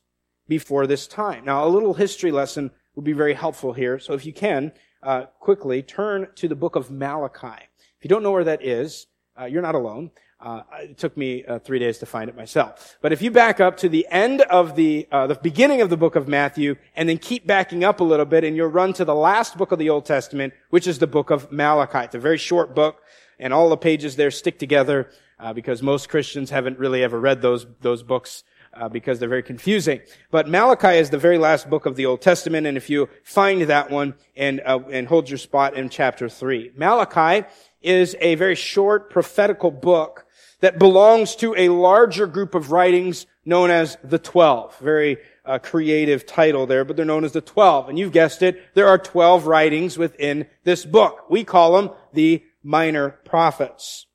before 0.49 0.89
this 0.89 1.07
time. 1.07 1.45
Now, 1.45 1.65
a 1.65 1.69
little 1.69 1.95
history 1.95 2.33
lesson 2.33 2.73
would 2.97 3.05
be 3.05 3.13
very 3.13 3.35
helpful 3.35 3.73
here. 3.73 4.01
So 4.01 4.15
if 4.15 4.27
you 4.27 4.33
can, 4.33 4.73
uh, 5.03 5.27
quickly 5.39 5.83
turn 5.83 6.29
to 6.37 6.49
the 6.49 6.55
book 6.55 6.77
of 6.77 6.91
Malachi. 6.91 7.65
If 7.99 8.05
you 8.05 8.09
don't 8.09 8.23
know 8.23 8.33
where 8.33 8.45
that 8.45 8.65
is, 8.65 9.07
uh, 9.39 9.45
you're 9.45 9.63
not 9.63 9.75
alone. 9.75 10.11
Uh, 10.41 10.63
it 10.81 10.97
took 10.97 11.17
me 11.19 11.45
uh, 11.45 11.59
three 11.59 11.79
days 11.79 11.99
to 11.99 12.07
find 12.07 12.31
it 12.31 12.37
myself. 12.37 12.97
But 13.03 13.13
if 13.13 13.21
you 13.21 13.31
back 13.31 13.61
up 13.61 13.77
to 13.79 13.91
the 13.91 14.07
end 14.11 14.41
of 14.43 14.75
the 14.75 15.07
uh, 15.13 15.27
the 15.27 15.35
beginning 15.35 15.83
of 15.83 15.91
the 15.91 15.99
book 15.99 16.17
of 16.17 16.29
Matthew, 16.29 16.77
and 16.97 17.09
then 17.09 17.19
keep 17.19 17.47
backing 17.47 17.85
up 17.85 18.01
a 18.01 18.05
little 18.05 18.25
bit, 18.25 18.43
and 18.45 18.57
you'll 18.57 18.69
run 18.69 18.95
to 18.95 19.05
the 19.05 19.15
last 19.15 19.59
book 19.59 19.71
of 19.71 19.79
the 19.79 19.91
Old 19.91 20.07
Testament, 20.07 20.55
which 20.71 20.87
is 20.87 20.99
the 20.99 21.07
book 21.07 21.29
of 21.29 21.53
Malachi. 21.53 21.99
It's 22.07 22.15
a 22.15 22.19
very 22.19 22.39
short 22.39 22.75
book, 22.75 23.03
and 23.39 23.53
all 23.53 23.69
the 23.69 23.77
pages 23.77 24.17
there 24.17 24.31
stick 24.31 24.59
together 24.59 25.11
uh, 25.39 25.53
because 25.53 25.83
most 25.83 26.09
Christians 26.09 26.49
haven't 26.49 26.79
really 26.79 27.03
ever 27.03 27.21
read 27.21 27.43
those 27.43 27.67
those 27.83 28.03
books 28.03 28.43
uh, 28.75 28.89
because 28.89 29.19
they're 29.19 29.29
very 29.29 29.43
confusing. 29.43 30.01
But 30.31 30.49
Malachi 30.49 30.99
is 30.99 31.11
the 31.11 31.19
very 31.19 31.39
last 31.39 31.69
book 31.69 31.87
of 31.87 31.97
the 31.97 32.07
Old 32.07 32.21
Testament, 32.21 32.67
and 32.67 32.77
if 32.77 32.89
you 32.91 33.09
find 33.25 33.63
that 33.63 33.91
one 33.91 34.15
and 34.37 34.61
uh, 34.65 34.81
and 34.91 35.09
hold 35.09 35.29
your 35.29 35.39
spot 35.39 35.75
in 35.75 35.89
chapter 35.89 36.29
three, 36.29 36.73
Malachi 36.77 37.47
is 37.83 38.17
a 38.21 38.35
very 38.35 38.55
short 38.55 39.11
prophetical 39.11 39.71
book 39.71 40.27
that 40.61 40.79
belongs 40.79 41.35
to 41.37 41.55
a 41.57 41.71
larger 41.71 42.27
group 42.27 42.55
of 42.55 42.71
writings 42.71 43.27
known 43.45 43.71
as 43.71 43.97
the 44.05 44.19
Twelve. 44.19 44.77
Very 44.79 45.17
uh, 45.47 45.59
creative 45.59 46.27
title 46.27 46.67
there, 46.67 46.85
but 46.85 46.97
they're 46.97 47.07
known 47.07 47.25
as 47.25 47.33
the 47.33 47.41
Twelve. 47.41 47.89
And 47.89 47.99
you've 47.99 48.13
guessed 48.13 48.43
it, 48.43 48.63
there 48.75 48.87
are 48.87 48.99
twelve 48.99 49.47
writings 49.47 49.97
within 49.97 50.47
this 50.65 50.85
book. 50.85 51.31
We 51.31 51.45
call 51.45 51.81
them 51.81 51.91
the 52.13 52.45
minor 52.63 53.19
prophets. 53.25 54.07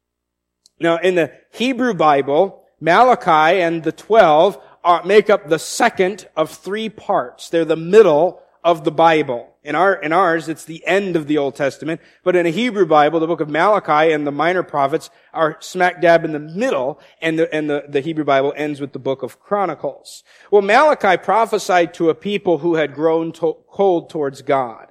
Now, 0.79 0.97
in 0.97 1.15
the 1.15 1.31
Hebrew 1.51 1.93
Bible, 1.93 2.64
Malachi 2.79 3.61
and 3.61 3.83
the 3.83 3.91
twelve 3.91 4.61
are, 4.83 5.03
make 5.03 5.29
up 5.29 5.49
the 5.49 5.59
second 5.59 6.27
of 6.35 6.51
three 6.51 6.89
parts. 6.89 7.49
They're 7.49 7.65
the 7.65 7.75
middle 7.75 8.41
of 8.63 8.83
the 8.83 8.91
Bible. 8.91 9.51
In 9.63 9.73
our, 9.73 9.95
in 9.95 10.13
ours, 10.13 10.47
it's 10.47 10.65
the 10.65 10.85
end 10.85 11.15
of 11.15 11.25
the 11.25 11.39
Old 11.39 11.55
Testament. 11.55 11.99
But 12.23 12.35
in 12.35 12.45
a 12.45 12.51
Hebrew 12.51 12.85
Bible, 12.85 13.19
the 13.19 13.25
book 13.25 13.41
of 13.41 13.49
Malachi 13.49 14.11
and 14.11 14.27
the 14.27 14.31
minor 14.31 14.61
prophets 14.61 15.09
are 15.33 15.57
smack 15.59 16.01
dab 16.01 16.23
in 16.23 16.33
the 16.33 16.39
middle, 16.39 16.99
and 17.19 17.39
the, 17.39 17.51
and 17.53 17.67
the, 17.67 17.85
the 17.89 18.01
Hebrew 18.01 18.25
Bible 18.25 18.53
ends 18.55 18.79
with 18.79 18.93
the 18.93 18.99
book 18.99 19.23
of 19.23 19.39
Chronicles. 19.39 20.23
Well, 20.51 20.61
Malachi 20.61 21.17
prophesied 21.17 21.95
to 21.95 22.11
a 22.11 22.15
people 22.15 22.59
who 22.59 22.75
had 22.75 22.93
grown 22.93 23.31
to, 23.33 23.57
cold 23.71 24.11
towards 24.11 24.43
God. 24.43 24.89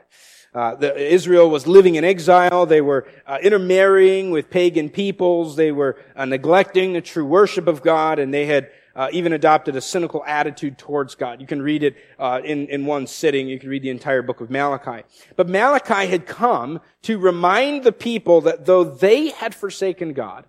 Uh, 0.54 0.76
the, 0.76 0.96
Israel 1.12 1.50
was 1.50 1.66
living 1.66 1.96
in 1.96 2.04
exile. 2.04 2.64
They 2.64 2.80
were 2.80 3.08
uh, 3.26 3.38
intermarrying 3.42 4.30
with 4.30 4.50
pagan 4.50 4.88
peoples. 4.88 5.56
They 5.56 5.72
were 5.72 5.96
uh, 6.14 6.26
neglecting 6.26 6.92
the 6.92 7.00
true 7.00 7.24
worship 7.24 7.66
of 7.66 7.82
God, 7.82 8.20
and 8.20 8.32
they 8.32 8.46
had 8.46 8.70
uh, 8.94 9.08
even 9.10 9.32
adopted 9.32 9.74
a 9.74 9.80
cynical 9.80 10.22
attitude 10.24 10.78
towards 10.78 11.16
God. 11.16 11.40
You 11.40 11.48
can 11.48 11.60
read 11.60 11.82
it 11.82 11.96
uh, 12.20 12.40
in 12.44 12.68
in 12.68 12.86
one 12.86 13.08
sitting. 13.08 13.48
You 13.48 13.58
can 13.58 13.68
read 13.68 13.82
the 13.82 13.90
entire 13.90 14.22
book 14.22 14.40
of 14.40 14.48
Malachi. 14.48 15.02
But 15.34 15.48
Malachi 15.48 16.06
had 16.06 16.26
come 16.26 16.80
to 17.02 17.18
remind 17.18 17.82
the 17.82 17.90
people 17.90 18.42
that 18.42 18.64
though 18.64 18.84
they 18.84 19.30
had 19.30 19.56
forsaken 19.56 20.12
God, 20.12 20.44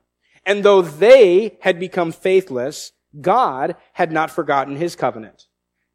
and 0.45 0.63
though 0.63 0.83
they 0.83 1.57
had 1.61 1.79
become 1.79 2.11
faithless, 2.11 2.91
God 3.19 3.75
had 3.93 4.11
not 4.11 4.29
forgotten 4.29 4.75
His 4.75 4.95
covenant. 4.95 5.47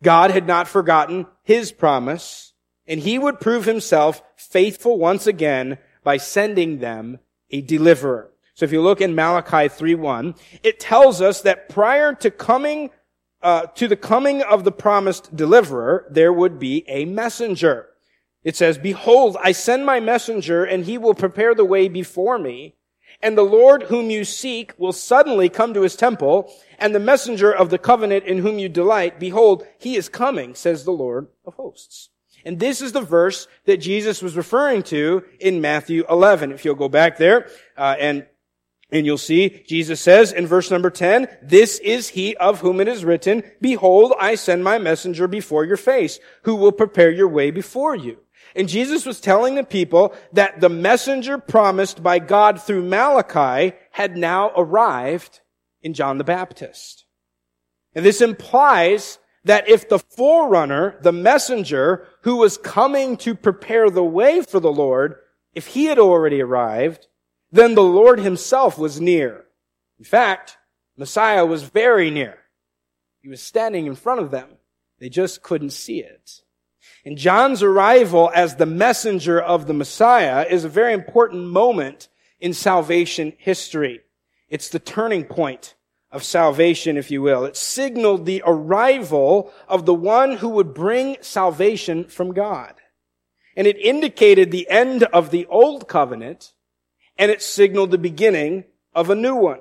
God 0.02 0.32
had 0.32 0.48
not 0.48 0.66
forgotten 0.66 1.26
His 1.44 1.70
promise 1.70 2.49
and 2.90 3.00
he 3.00 3.20
would 3.20 3.38
prove 3.38 3.64
himself 3.66 4.20
faithful 4.36 4.98
once 4.98 5.28
again 5.28 5.78
by 6.02 6.16
sending 6.16 6.80
them 6.80 7.20
a 7.50 7.60
deliverer. 7.60 8.32
So 8.54 8.64
if 8.64 8.72
you 8.72 8.82
look 8.82 9.00
in 9.00 9.14
Malachi 9.14 9.68
3.1, 9.68 10.36
it 10.64 10.80
tells 10.80 11.22
us 11.22 11.40
that 11.42 11.68
prior 11.68 12.12
to 12.16 12.32
coming, 12.32 12.90
uh, 13.42 13.66
to 13.76 13.86
the 13.86 13.96
coming 13.96 14.42
of 14.42 14.64
the 14.64 14.72
promised 14.72 15.34
deliverer, 15.34 16.04
there 16.10 16.32
would 16.32 16.58
be 16.58 16.84
a 16.88 17.04
messenger. 17.04 17.86
It 18.42 18.56
says, 18.56 18.76
Behold, 18.76 19.36
I 19.40 19.52
send 19.52 19.86
my 19.86 20.00
messenger, 20.00 20.64
and 20.64 20.84
he 20.84 20.98
will 20.98 21.14
prepare 21.14 21.54
the 21.54 21.64
way 21.64 21.88
before 21.88 22.38
me. 22.38 22.74
And 23.22 23.38
the 23.38 23.42
Lord 23.42 23.84
whom 23.84 24.10
you 24.10 24.24
seek 24.24 24.72
will 24.78 24.92
suddenly 24.92 25.48
come 25.48 25.74
to 25.74 25.82
his 25.82 25.94
temple, 25.94 26.52
and 26.78 26.92
the 26.92 26.98
messenger 26.98 27.52
of 27.52 27.70
the 27.70 27.78
covenant 27.78 28.24
in 28.24 28.38
whom 28.38 28.58
you 28.58 28.68
delight, 28.68 29.20
behold, 29.20 29.64
he 29.78 29.94
is 29.94 30.08
coming, 30.08 30.54
says 30.54 30.84
the 30.84 30.90
Lord 30.90 31.28
of 31.44 31.54
hosts. 31.54 32.09
And 32.44 32.58
this 32.58 32.80
is 32.80 32.92
the 32.92 33.00
verse 33.00 33.46
that 33.64 33.78
Jesus 33.78 34.22
was 34.22 34.36
referring 34.36 34.82
to 34.84 35.24
in 35.38 35.60
Matthew 35.60 36.04
11. 36.08 36.52
If 36.52 36.64
you'll 36.64 36.74
go 36.74 36.88
back 36.88 37.18
there, 37.18 37.48
uh, 37.76 37.96
and 37.98 38.26
and 38.92 39.06
you'll 39.06 39.18
see 39.18 39.62
Jesus 39.66 40.00
says 40.00 40.32
in 40.32 40.46
verse 40.46 40.70
number 40.70 40.90
10, 40.90 41.28
this 41.42 41.78
is 41.78 42.08
he 42.08 42.36
of 42.36 42.60
whom 42.60 42.80
it 42.80 42.88
is 42.88 43.04
written, 43.04 43.44
behold, 43.60 44.14
I 44.18 44.34
send 44.34 44.64
my 44.64 44.78
messenger 44.78 45.28
before 45.28 45.64
your 45.64 45.76
face, 45.76 46.18
who 46.42 46.56
will 46.56 46.72
prepare 46.72 47.10
your 47.10 47.28
way 47.28 47.50
before 47.50 47.94
you. 47.94 48.18
And 48.56 48.68
Jesus 48.68 49.06
was 49.06 49.20
telling 49.20 49.54
the 49.54 49.64
people 49.64 50.12
that 50.32 50.60
the 50.60 50.68
messenger 50.68 51.38
promised 51.38 52.02
by 52.02 52.18
God 52.18 52.60
through 52.60 52.82
Malachi 52.82 53.76
had 53.92 54.16
now 54.16 54.50
arrived 54.56 55.40
in 55.82 55.94
John 55.94 56.18
the 56.18 56.24
Baptist. 56.24 57.04
And 57.94 58.04
this 58.04 58.20
implies 58.20 59.18
that 59.44 59.68
if 59.68 59.88
the 59.88 59.98
forerunner, 59.98 60.98
the 61.02 61.12
messenger 61.12 62.06
who 62.22 62.36
was 62.36 62.58
coming 62.58 63.16
to 63.18 63.34
prepare 63.34 63.90
the 63.90 64.04
way 64.04 64.42
for 64.42 64.60
the 64.60 64.72
Lord, 64.72 65.16
if 65.54 65.68
he 65.68 65.86
had 65.86 65.98
already 65.98 66.40
arrived, 66.40 67.06
then 67.50 67.74
the 67.74 67.82
Lord 67.82 68.20
himself 68.20 68.78
was 68.78 69.00
near. 69.00 69.44
In 69.98 70.04
fact, 70.04 70.56
Messiah 70.96 71.46
was 71.46 71.62
very 71.62 72.10
near. 72.10 72.38
He 73.22 73.28
was 73.28 73.42
standing 73.42 73.86
in 73.86 73.94
front 73.94 74.20
of 74.20 74.30
them. 74.30 74.48
They 74.98 75.08
just 75.08 75.42
couldn't 75.42 75.70
see 75.70 76.00
it. 76.00 76.42
And 77.04 77.16
John's 77.16 77.62
arrival 77.62 78.30
as 78.34 78.56
the 78.56 78.66
messenger 78.66 79.40
of 79.40 79.66
the 79.66 79.74
Messiah 79.74 80.46
is 80.48 80.64
a 80.64 80.68
very 80.68 80.92
important 80.92 81.46
moment 81.46 82.08
in 82.38 82.52
salvation 82.52 83.32
history. 83.38 84.00
It's 84.48 84.68
the 84.68 84.78
turning 84.78 85.24
point 85.24 85.74
of 86.12 86.24
salvation, 86.24 86.96
if 86.96 87.10
you 87.10 87.22
will. 87.22 87.44
It 87.44 87.56
signaled 87.56 88.26
the 88.26 88.42
arrival 88.44 89.52
of 89.68 89.86
the 89.86 89.94
one 89.94 90.32
who 90.38 90.48
would 90.50 90.74
bring 90.74 91.16
salvation 91.20 92.04
from 92.04 92.32
God. 92.32 92.74
And 93.56 93.66
it 93.66 93.78
indicated 93.78 94.50
the 94.50 94.68
end 94.68 95.04
of 95.04 95.30
the 95.30 95.46
old 95.46 95.88
covenant, 95.88 96.52
and 97.18 97.30
it 97.30 97.42
signaled 97.42 97.90
the 97.90 97.98
beginning 97.98 98.64
of 98.94 99.10
a 99.10 99.14
new 99.14 99.34
one. 99.34 99.60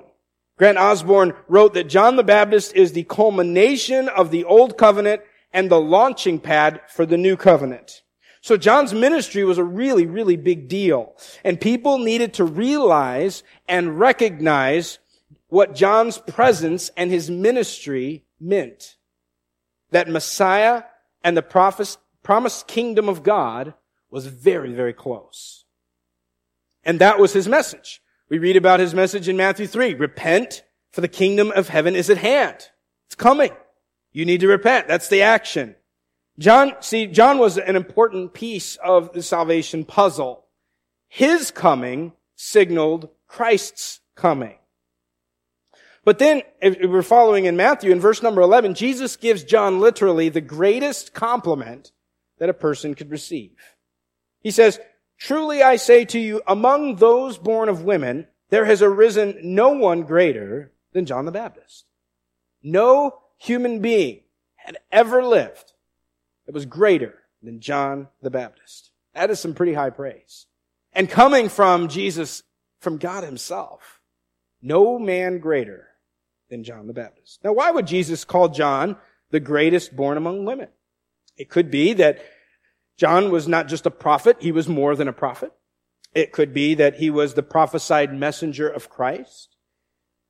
Grant 0.58 0.78
Osborne 0.78 1.34
wrote 1.48 1.74
that 1.74 1.88
John 1.88 2.16
the 2.16 2.22
Baptist 2.22 2.74
is 2.74 2.92
the 2.92 3.04
culmination 3.04 4.08
of 4.08 4.30
the 4.30 4.44
old 4.44 4.76
covenant 4.76 5.22
and 5.52 5.70
the 5.70 5.80
launching 5.80 6.38
pad 6.38 6.80
for 6.88 7.06
the 7.06 7.16
new 7.16 7.36
covenant. 7.36 8.02
So 8.42 8.56
John's 8.56 8.94
ministry 8.94 9.44
was 9.44 9.58
a 9.58 9.64
really, 9.64 10.06
really 10.06 10.36
big 10.36 10.68
deal. 10.68 11.14
And 11.44 11.60
people 11.60 11.98
needed 11.98 12.34
to 12.34 12.44
realize 12.44 13.42
and 13.68 13.98
recognize 13.98 14.98
what 15.50 15.74
John's 15.74 16.18
presence 16.18 16.90
and 16.96 17.10
his 17.10 17.30
ministry 17.30 18.24
meant. 18.40 18.96
That 19.90 20.08
Messiah 20.08 20.84
and 21.22 21.36
the 21.36 21.42
promised 22.22 22.66
kingdom 22.66 23.08
of 23.08 23.22
God 23.22 23.74
was 24.10 24.26
very, 24.26 24.72
very 24.72 24.92
close. 24.92 25.64
And 26.82 26.98
that 27.00 27.18
was 27.18 27.32
his 27.32 27.46
message. 27.46 28.00
We 28.28 28.38
read 28.38 28.56
about 28.56 28.80
his 28.80 28.94
message 28.94 29.28
in 29.28 29.36
Matthew 29.36 29.66
3. 29.66 29.94
Repent, 29.94 30.62
for 30.92 31.00
the 31.00 31.08
kingdom 31.08 31.52
of 31.52 31.68
heaven 31.68 31.94
is 31.94 32.08
at 32.08 32.18
hand. 32.18 32.68
It's 33.06 33.16
coming. 33.16 33.50
You 34.12 34.24
need 34.24 34.40
to 34.40 34.48
repent. 34.48 34.88
That's 34.88 35.08
the 35.08 35.22
action. 35.22 35.74
John, 36.38 36.74
see, 36.80 37.06
John 37.06 37.38
was 37.38 37.58
an 37.58 37.76
important 37.76 38.32
piece 38.32 38.76
of 38.76 39.12
the 39.12 39.22
salvation 39.22 39.84
puzzle. 39.84 40.46
His 41.08 41.50
coming 41.50 42.12
signaled 42.34 43.08
Christ's 43.26 44.00
coming. 44.14 44.56
But 46.10 46.18
then, 46.18 46.42
if 46.60 46.90
we're 46.90 47.02
following 47.02 47.44
in 47.44 47.56
Matthew, 47.56 47.92
in 47.92 48.00
verse 48.00 48.20
number 48.20 48.40
11, 48.40 48.74
Jesus 48.74 49.14
gives 49.14 49.44
John 49.44 49.78
literally 49.78 50.28
the 50.28 50.40
greatest 50.40 51.14
compliment 51.14 51.92
that 52.40 52.48
a 52.48 52.52
person 52.52 52.96
could 52.96 53.12
receive. 53.12 53.52
He 54.40 54.50
says, 54.50 54.80
Truly 55.20 55.62
I 55.62 55.76
say 55.76 56.04
to 56.06 56.18
you, 56.18 56.42
among 56.48 56.96
those 56.96 57.38
born 57.38 57.68
of 57.68 57.84
women, 57.84 58.26
there 58.48 58.64
has 58.64 58.82
arisen 58.82 59.38
no 59.40 59.68
one 59.68 60.02
greater 60.02 60.72
than 60.92 61.06
John 61.06 61.26
the 61.26 61.30
Baptist. 61.30 61.84
No 62.60 63.20
human 63.38 63.78
being 63.78 64.22
had 64.56 64.78
ever 64.90 65.22
lived 65.22 65.74
that 66.46 66.56
was 66.56 66.66
greater 66.66 67.20
than 67.40 67.60
John 67.60 68.08
the 68.20 68.30
Baptist. 68.30 68.90
That 69.14 69.30
is 69.30 69.38
some 69.38 69.54
pretty 69.54 69.74
high 69.74 69.90
praise. 69.90 70.46
And 70.92 71.08
coming 71.08 71.48
from 71.48 71.86
Jesus, 71.86 72.42
from 72.80 72.98
God 72.98 73.22
himself, 73.22 74.00
no 74.60 74.98
man 74.98 75.38
greater 75.38 75.86
than 76.50 76.64
John 76.64 76.86
the 76.86 76.92
Baptist. 76.92 77.40
Now, 77.42 77.52
why 77.52 77.70
would 77.70 77.86
Jesus 77.86 78.24
call 78.24 78.48
John 78.48 78.96
the 79.30 79.40
greatest 79.40 79.96
born 79.96 80.16
among 80.16 80.44
women? 80.44 80.68
It 81.36 81.48
could 81.48 81.70
be 81.70 81.94
that 81.94 82.22
John 82.98 83.30
was 83.30 83.48
not 83.48 83.68
just 83.68 83.86
a 83.86 83.90
prophet, 83.90 84.36
he 84.40 84.52
was 84.52 84.68
more 84.68 84.94
than 84.94 85.08
a 85.08 85.12
prophet. 85.12 85.52
It 86.14 86.32
could 86.32 86.52
be 86.52 86.74
that 86.74 86.96
he 86.96 87.08
was 87.08 87.34
the 87.34 87.42
prophesied 87.42 88.12
messenger 88.12 88.68
of 88.68 88.90
Christ. 88.90 89.56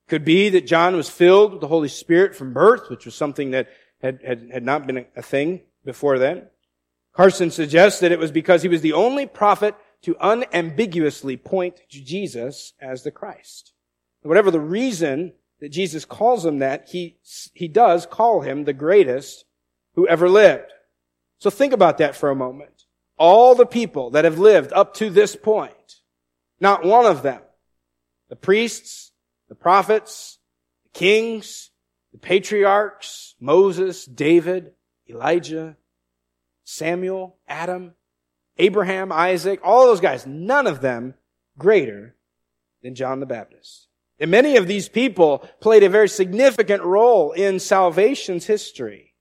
It 0.07 0.11
could 0.11 0.25
be 0.25 0.50
that 0.50 0.67
John 0.67 0.95
was 0.95 1.09
filled 1.09 1.53
with 1.53 1.61
the 1.62 1.69
Holy 1.69 1.89
Spirit 1.89 2.37
from 2.37 2.53
birth, 2.53 2.91
which 2.91 3.07
was 3.07 3.15
something 3.15 3.50
that 3.50 3.69
had, 4.03 4.21
had, 4.25 4.50
had 4.53 4.65
not 4.65 4.87
been 4.87 5.07
a 5.17 5.23
thing 5.23 5.62
before 5.85 6.19
then. 6.19 6.49
Carson 7.12 7.50
suggests 7.50 8.00
that 8.00 8.12
it 8.12 8.19
was 8.19 8.31
because 8.31 8.62
he 8.62 8.69
was 8.69 8.83
the 8.83 8.93
only 8.93 9.27
prophet 9.27 9.75
to 10.03 10.17
unambiguously 10.21 11.37
point 11.37 11.81
to 11.91 12.03
Jesus 12.03 12.75
as 12.81 13.03
the 13.03 13.11
Christ. 13.11 13.73
Whatever 14.23 14.50
the 14.50 14.61
reason 14.61 15.33
that 15.61 15.69
Jesus 15.69 16.05
calls 16.05 16.45
him 16.45 16.59
that, 16.59 16.88
he, 16.88 17.19
he 17.55 17.69
does 17.69 18.07
call 18.07 18.40
him 18.40 18.64
the 18.64 18.73
greatest 18.73 19.45
who 19.95 20.09
ever 20.09 20.29
lived. 20.29 20.73
So 21.38 21.50
think 21.50 21.73
about 21.73 21.99
that 21.99 22.17
for 22.17 22.31
a 22.31 22.35
moment. 22.35 22.85
All 23.19 23.55
the 23.55 23.67
people 23.67 24.11
that 24.11 24.25
have 24.25 24.38
lived 24.38 24.73
up 24.73 24.95
to 24.95 25.11
this 25.11 25.37
point, 25.37 26.00
not 26.59 26.85
one 26.85 27.07
of 27.07 27.23
them, 27.23 27.43
the 28.29 28.37
priests, 28.37 29.12
the 29.49 29.55
prophets, 29.55 30.38
the 30.85 30.99
kings, 30.99 31.71
The 32.12 32.19
patriarchs, 32.19 33.37
Moses, 33.40 34.05
David, 34.05 34.73
Elijah, 35.09 35.76
Samuel, 36.64 37.37
Adam, 37.47 37.95
Abraham, 38.59 39.12
Isaac, 39.12 39.61
all 39.62 39.87
those 39.87 40.00
guys, 40.00 40.26
none 40.26 40.67
of 40.67 40.81
them 40.81 41.14
greater 41.57 42.17
than 42.83 42.95
John 42.95 43.21
the 43.21 43.26
Baptist. 43.26 43.87
And 44.21 44.31
many 44.31 44.57
of 44.57 44.67
these 44.67 44.89
people 44.89 45.49
played 45.61 45.83
a 45.83 45.89
very 45.89 46.09
significant 46.09 46.83
role 46.83 47.33
in 47.33 47.59
salvation's 47.59 48.45
history, 48.45 49.15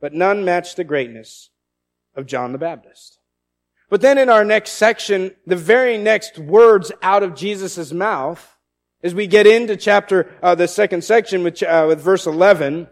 but 0.00 0.12
none 0.12 0.44
matched 0.44 0.76
the 0.76 0.84
greatness 0.84 1.48
of 2.14 2.26
John 2.26 2.52
the 2.52 2.58
Baptist. 2.58 3.18
But 3.88 4.02
then 4.02 4.18
in 4.18 4.28
our 4.28 4.44
next 4.44 4.72
section, 4.72 5.34
the 5.46 5.56
very 5.56 5.96
next 5.96 6.38
words 6.38 6.92
out 7.02 7.22
of 7.22 7.34
Jesus' 7.34 7.92
mouth, 7.92 8.56
as 9.02 9.14
we 9.14 9.26
get 9.26 9.46
into 9.46 9.76
chapter, 9.76 10.30
uh, 10.42 10.54
the 10.54 10.68
second 10.68 11.04
section 11.04 11.42
with, 11.42 11.62
uh, 11.62 11.86
with 11.88 12.00
verse 12.00 12.26
11, 12.26 12.88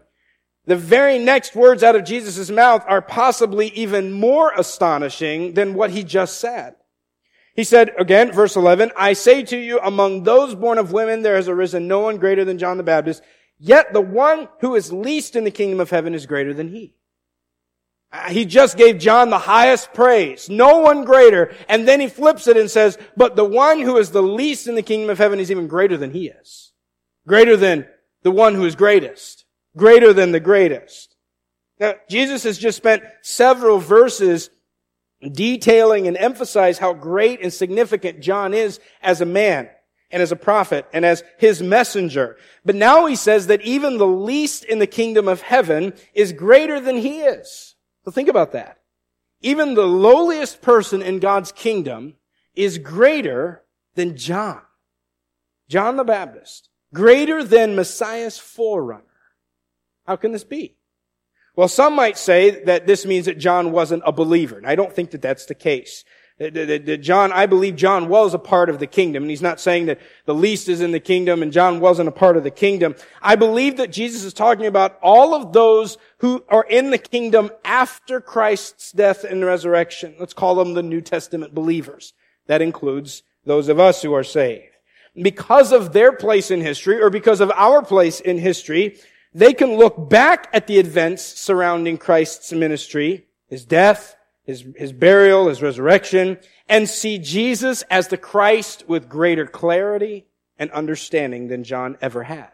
the 0.65 0.75
very 0.75 1.19
next 1.19 1.55
words 1.55 1.83
out 1.83 1.95
of 1.95 2.05
Jesus' 2.05 2.49
mouth 2.49 2.83
are 2.87 3.01
possibly 3.01 3.67
even 3.69 4.11
more 4.11 4.53
astonishing 4.57 5.53
than 5.53 5.73
what 5.73 5.91
he 5.91 6.03
just 6.03 6.39
said. 6.39 6.75
He 7.55 7.63
said, 7.63 7.91
again, 7.99 8.31
verse 8.31 8.55
11, 8.55 8.91
I 8.97 9.13
say 9.13 9.43
to 9.43 9.57
you, 9.57 9.79
among 9.79 10.23
those 10.23 10.55
born 10.55 10.79
of 10.79 10.91
women, 10.91 11.21
there 11.21 11.35
has 11.35 11.47
arisen 11.47 11.87
no 11.87 11.99
one 11.99 12.17
greater 12.17 12.43
than 12.43 12.57
John 12.57 12.77
the 12.77 12.83
Baptist, 12.83 13.21
yet 13.59 13.93
the 13.93 14.01
one 14.01 14.47
who 14.61 14.75
is 14.75 14.91
least 14.91 15.35
in 15.35 15.43
the 15.43 15.51
kingdom 15.51 15.79
of 15.79 15.91
heaven 15.91 16.15
is 16.15 16.25
greater 16.25 16.53
than 16.53 16.69
he. 16.69 16.95
Uh, 18.11 18.29
he 18.29 18.45
just 18.45 18.77
gave 18.77 18.99
John 18.99 19.29
the 19.29 19.39
highest 19.39 19.93
praise. 19.93 20.49
No 20.49 20.79
one 20.79 21.03
greater. 21.03 21.53
And 21.67 21.87
then 21.87 21.99
he 21.99 22.07
flips 22.07 22.47
it 22.47 22.57
and 22.57 22.69
says, 22.69 22.97
but 23.17 23.35
the 23.35 23.45
one 23.45 23.79
who 23.79 23.97
is 23.97 24.11
the 24.11 24.21
least 24.21 24.67
in 24.67 24.75
the 24.75 24.83
kingdom 24.83 25.09
of 25.09 25.17
heaven 25.17 25.39
is 25.39 25.49
even 25.49 25.67
greater 25.67 25.97
than 25.97 26.11
he 26.11 26.27
is. 26.27 26.73
Greater 27.27 27.57
than 27.57 27.87
the 28.21 28.31
one 28.31 28.53
who 28.53 28.65
is 28.65 28.75
greatest. 28.75 29.45
Greater 29.75 30.13
than 30.13 30.31
the 30.31 30.39
greatest. 30.39 31.15
Now, 31.79 31.95
Jesus 32.07 32.43
has 32.43 32.57
just 32.57 32.77
spent 32.77 33.03
several 33.23 33.79
verses 33.79 34.51
detailing 35.31 36.07
and 36.07 36.17
emphasize 36.17 36.77
how 36.77 36.93
great 36.93 37.41
and 37.41 37.53
significant 37.53 38.21
John 38.21 38.53
is 38.53 38.79
as 39.01 39.21
a 39.21 39.25
man 39.25 39.69
and 40.11 40.21
as 40.21 40.31
a 40.31 40.37
prophet 40.37 40.85
and 40.93 41.05
as 41.05 41.23
his 41.37 41.61
messenger. 41.61 42.37
But 42.65 42.75
now 42.75 43.05
he 43.05 43.15
says 43.15 43.47
that 43.47 43.61
even 43.61 43.97
the 43.97 44.07
least 44.07 44.63
in 44.63 44.79
the 44.79 44.87
kingdom 44.87 45.27
of 45.27 45.41
heaven 45.41 45.93
is 46.13 46.33
greater 46.33 46.79
than 46.79 46.97
he 46.97 47.21
is. 47.21 47.75
So 48.05 48.11
think 48.11 48.29
about 48.29 48.51
that. 48.51 48.79
Even 49.41 49.73
the 49.73 49.87
lowliest 49.87 50.61
person 50.61 51.01
in 51.01 51.19
God's 51.19 51.51
kingdom 51.51 52.15
is 52.55 52.77
greater 52.77 53.63
than 53.95 54.15
John. 54.15 54.61
John 55.67 55.97
the 55.97 56.03
Baptist. 56.03 56.69
Greater 56.93 57.43
than 57.43 57.75
Messiah's 57.75 58.37
forerunner. 58.37 59.03
How 60.05 60.15
can 60.15 60.31
this 60.31 60.43
be? 60.43 60.75
Well, 61.55 61.67
some 61.67 61.95
might 61.95 62.17
say 62.17 62.63
that 62.65 62.87
this 62.87 63.05
means 63.05 63.25
that 63.25 63.37
John 63.37 63.71
wasn't 63.71 64.03
a 64.05 64.11
believer, 64.11 64.57
and 64.57 64.67
I 64.67 64.75
don't 64.75 64.93
think 64.93 65.11
that 65.11 65.21
that's 65.21 65.45
the 65.45 65.55
case. 65.55 66.03
John, 66.39 67.31
I 67.31 67.45
believe 67.45 67.75
John 67.75 68.09
was 68.09 68.33
a 68.33 68.39
part 68.39 68.69
of 68.69 68.79
the 68.79 68.87
kingdom, 68.87 69.23
and 69.23 69.29
he's 69.29 69.41
not 69.41 69.59
saying 69.59 69.85
that 69.85 70.01
the 70.25 70.33
least 70.33 70.67
is 70.67 70.81
in 70.81 70.91
the 70.91 70.99
kingdom 70.99 71.43
and 71.43 71.53
John 71.53 71.79
wasn't 71.79 72.09
a 72.09 72.11
part 72.11 72.35
of 72.37 72.43
the 72.43 72.51
kingdom. 72.51 72.95
I 73.21 73.35
believe 73.35 73.77
that 73.77 73.91
Jesus 73.91 74.23
is 74.23 74.33
talking 74.33 74.65
about 74.65 74.97
all 75.03 75.35
of 75.35 75.53
those 75.53 75.99
who 76.17 76.43
are 76.49 76.65
in 76.67 76.89
the 76.89 76.97
kingdom 76.97 77.51
after 77.63 78.19
Christ's 78.19 78.91
death 78.91 79.23
and 79.23 79.45
resurrection. 79.45 80.15
Let's 80.19 80.33
call 80.33 80.55
them 80.55 80.73
the 80.73 80.81
New 80.81 81.01
Testament 81.01 81.53
believers. 81.53 82.13
That 82.47 82.63
includes 82.63 83.21
those 83.45 83.69
of 83.69 83.79
us 83.79 84.01
who 84.01 84.13
are 84.13 84.23
saved. 84.23 84.65
Because 85.15 85.71
of 85.71 85.93
their 85.93 86.11
place 86.11 86.49
in 86.49 86.61
history, 86.61 86.99
or 86.99 87.11
because 87.11 87.41
of 87.41 87.51
our 87.51 87.83
place 87.83 88.19
in 88.19 88.39
history, 88.39 88.97
they 89.33 89.53
can 89.53 89.77
look 89.77 90.09
back 90.09 90.49
at 90.53 90.67
the 90.67 90.77
events 90.77 91.23
surrounding 91.23 91.97
Christ's 91.97 92.51
ministry, 92.51 93.25
his 93.47 93.65
death, 93.65 94.15
his, 94.43 94.65
his 94.75 94.93
burial, 94.93 95.47
his 95.47 95.61
resurrection, 95.61 96.37
and 96.67 96.87
see 96.87 97.17
Jesus 97.17 97.81
as 97.83 98.07
the 98.07 98.17
Christ 98.17 98.83
with 98.87 99.09
greater 99.09 99.45
clarity 99.45 100.25
and 100.57 100.69
understanding 100.71 101.47
than 101.47 101.63
John 101.63 101.97
ever 102.01 102.23
had. 102.23 102.51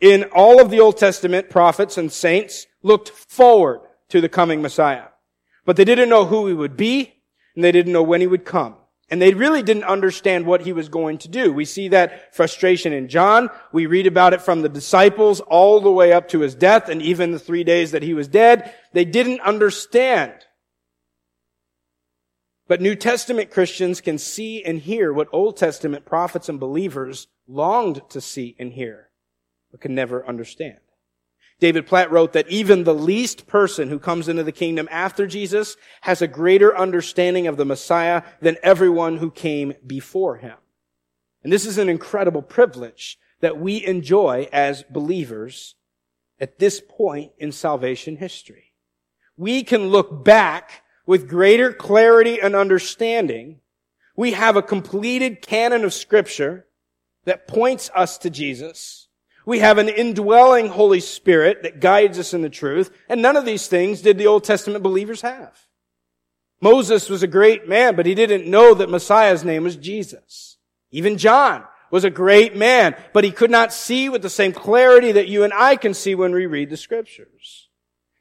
In 0.00 0.24
all 0.34 0.60
of 0.60 0.70
the 0.70 0.80
Old 0.80 0.96
Testament, 0.96 1.48
prophets 1.48 1.96
and 1.96 2.10
saints 2.10 2.66
looked 2.82 3.10
forward 3.10 3.82
to 4.08 4.20
the 4.20 4.28
coming 4.28 4.60
Messiah. 4.60 5.04
But 5.64 5.76
they 5.76 5.84
didn't 5.84 6.08
know 6.08 6.24
who 6.24 6.48
he 6.48 6.54
would 6.54 6.76
be, 6.76 7.14
and 7.54 7.62
they 7.62 7.70
didn't 7.70 7.92
know 7.92 8.02
when 8.02 8.20
he 8.20 8.26
would 8.26 8.44
come. 8.44 8.74
And 9.12 9.20
they 9.20 9.34
really 9.34 9.62
didn't 9.62 9.84
understand 9.84 10.46
what 10.46 10.62
he 10.62 10.72
was 10.72 10.88
going 10.88 11.18
to 11.18 11.28
do. 11.28 11.52
We 11.52 11.66
see 11.66 11.88
that 11.88 12.34
frustration 12.34 12.94
in 12.94 13.08
John. 13.08 13.50
We 13.70 13.84
read 13.84 14.06
about 14.06 14.32
it 14.32 14.40
from 14.40 14.62
the 14.62 14.70
disciples 14.70 15.40
all 15.40 15.82
the 15.82 15.92
way 15.92 16.14
up 16.14 16.28
to 16.28 16.40
his 16.40 16.54
death 16.54 16.88
and 16.88 17.02
even 17.02 17.30
the 17.30 17.38
three 17.38 17.62
days 17.62 17.90
that 17.90 18.02
he 18.02 18.14
was 18.14 18.26
dead. 18.26 18.74
They 18.94 19.04
didn't 19.04 19.42
understand. 19.42 20.32
But 22.66 22.80
New 22.80 22.94
Testament 22.94 23.50
Christians 23.50 24.00
can 24.00 24.16
see 24.16 24.64
and 24.64 24.78
hear 24.78 25.12
what 25.12 25.28
Old 25.30 25.58
Testament 25.58 26.06
prophets 26.06 26.48
and 26.48 26.58
believers 26.58 27.28
longed 27.46 28.00
to 28.08 28.20
see 28.22 28.56
and 28.58 28.72
hear, 28.72 29.10
but 29.70 29.82
could 29.82 29.90
never 29.90 30.26
understand. 30.26 30.78
David 31.62 31.86
Platt 31.86 32.10
wrote 32.10 32.32
that 32.32 32.48
even 32.48 32.82
the 32.82 32.92
least 32.92 33.46
person 33.46 33.88
who 33.88 34.00
comes 34.00 34.28
into 34.28 34.42
the 34.42 34.50
kingdom 34.50 34.88
after 34.90 35.28
Jesus 35.28 35.76
has 36.00 36.20
a 36.20 36.26
greater 36.26 36.76
understanding 36.76 37.46
of 37.46 37.56
the 37.56 37.64
Messiah 37.64 38.24
than 38.40 38.56
everyone 38.64 39.18
who 39.18 39.30
came 39.30 39.74
before 39.86 40.38
him. 40.38 40.56
And 41.44 41.52
this 41.52 41.64
is 41.64 41.78
an 41.78 41.88
incredible 41.88 42.42
privilege 42.42 43.16
that 43.42 43.60
we 43.60 43.86
enjoy 43.86 44.48
as 44.52 44.82
believers 44.90 45.76
at 46.40 46.58
this 46.58 46.80
point 46.80 47.30
in 47.38 47.52
salvation 47.52 48.16
history. 48.16 48.72
We 49.36 49.62
can 49.62 49.86
look 49.86 50.24
back 50.24 50.82
with 51.06 51.28
greater 51.28 51.72
clarity 51.72 52.40
and 52.40 52.56
understanding. 52.56 53.60
We 54.16 54.32
have 54.32 54.56
a 54.56 54.62
completed 54.62 55.40
canon 55.42 55.84
of 55.84 55.94
scripture 55.94 56.66
that 57.24 57.46
points 57.46 57.88
us 57.94 58.18
to 58.18 58.30
Jesus 58.30 59.06
we 59.44 59.58
have 59.58 59.78
an 59.78 59.88
indwelling 59.88 60.68
Holy 60.68 61.00
Spirit 61.00 61.62
that 61.62 61.80
guides 61.80 62.18
us 62.18 62.34
in 62.34 62.42
the 62.42 62.50
truth, 62.50 62.90
and 63.08 63.20
none 63.20 63.36
of 63.36 63.44
these 63.44 63.66
things 63.66 64.02
did 64.02 64.18
the 64.18 64.26
Old 64.26 64.44
Testament 64.44 64.82
believers 64.82 65.22
have. 65.22 65.66
Moses 66.60 67.08
was 67.08 67.22
a 67.22 67.28
great 67.28 67.68
man, 67.68 67.96
but 67.96 68.06
he 68.06 68.14
didn't 68.14 68.48
know 68.48 68.72
that 68.74 68.88
Messiah's 68.88 69.44
name 69.44 69.64
was 69.64 69.76
Jesus. 69.76 70.58
Even 70.92 71.18
John 71.18 71.64
was 71.90 72.04
a 72.04 72.10
great 72.10 72.56
man, 72.56 72.94
but 73.12 73.24
he 73.24 73.32
could 73.32 73.50
not 73.50 73.72
see 73.72 74.08
with 74.08 74.22
the 74.22 74.30
same 74.30 74.52
clarity 74.52 75.12
that 75.12 75.28
you 75.28 75.42
and 75.42 75.52
I 75.52 75.76
can 75.76 75.92
see 75.92 76.14
when 76.14 76.32
we 76.32 76.46
read 76.46 76.70
the 76.70 76.76
scriptures. 76.76 77.68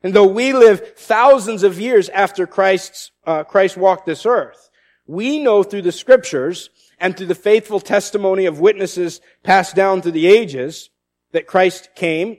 And 0.03 0.13
though 0.13 0.25
we 0.25 0.53
live 0.53 0.97
thousands 0.97 1.61
of 1.61 1.79
years 1.79 2.09
after 2.09 2.47
Christ's, 2.47 3.11
uh, 3.25 3.43
Christ 3.43 3.77
walked 3.77 4.07
this 4.07 4.25
earth, 4.25 4.69
we 5.05 5.37
know 5.39 5.61
through 5.61 5.83
the 5.83 5.91
scriptures 5.91 6.71
and 6.99 7.15
through 7.15 7.27
the 7.27 7.35
faithful 7.35 7.79
testimony 7.79 8.45
of 8.45 8.59
witnesses 8.59 9.21
passed 9.43 9.75
down 9.75 10.01
through 10.01 10.13
the 10.13 10.27
ages 10.27 10.89
that 11.31 11.47
Christ 11.47 11.89
came 11.95 12.37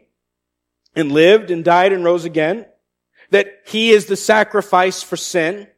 and 0.95 1.13
lived 1.13 1.51
and 1.51 1.65
died 1.65 1.93
and 1.93 2.05
rose 2.05 2.25
again, 2.25 2.67
that 3.31 3.49
he 3.67 3.91
is 3.91 4.07
the 4.07 4.17
sacrifice 4.17 5.03
for 5.03 5.17
sin, 5.17 5.69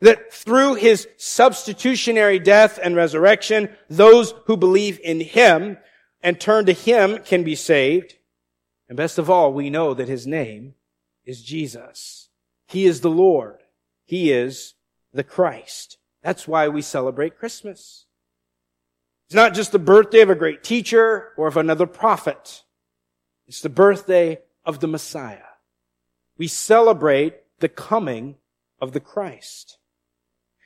that 0.00 0.32
through 0.32 0.74
his 0.74 1.08
substitutionary 1.16 2.38
death 2.38 2.78
and 2.80 2.94
resurrection, 2.94 3.68
those 3.90 4.32
who 4.46 4.56
believe 4.56 5.00
in 5.00 5.20
him 5.20 5.76
and 6.22 6.40
turn 6.40 6.66
to 6.66 6.72
him 6.72 7.18
can 7.18 7.42
be 7.42 7.56
saved. 7.56 8.14
And 8.88 8.96
best 8.96 9.18
of 9.18 9.28
all, 9.28 9.52
we 9.52 9.70
know 9.70 9.94
that 9.94 10.08
his 10.08 10.26
name 10.26 10.74
is 11.24 11.42
Jesus. 11.42 12.28
He 12.66 12.86
is 12.86 13.00
the 13.00 13.10
Lord. 13.10 13.58
He 14.04 14.30
is 14.30 14.74
the 15.12 15.24
Christ. 15.24 15.98
That's 16.22 16.46
why 16.46 16.68
we 16.68 16.82
celebrate 16.82 17.38
Christmas. 17.38 18.06
It's 19.28 19.34
not 19.34 19.52
just 19.52 19.72
the 19.72 19.78
birthday 19.78 20.22
of 20.22 20.30
a 20.30 20.34
great 20.34 20.64
teacher 20.64 21.34
or 21.36 21.48
of 21.48 21.58
another 21.58 21.86
prophet. 21.86 22.62
It's 23.46 23.60
the 23.60 23.68
birthday 23.68 24.38
of 24.64 24.80
the 24.80 24.88
Messiah. 24.88 25.42
We 26.38 26.48
celebrate 26.48 27.34
the 27.58 27.68
coming 27.68 28.36
of 28.80 28.92
the 28.92 29.00
Christ. 29.00 29.76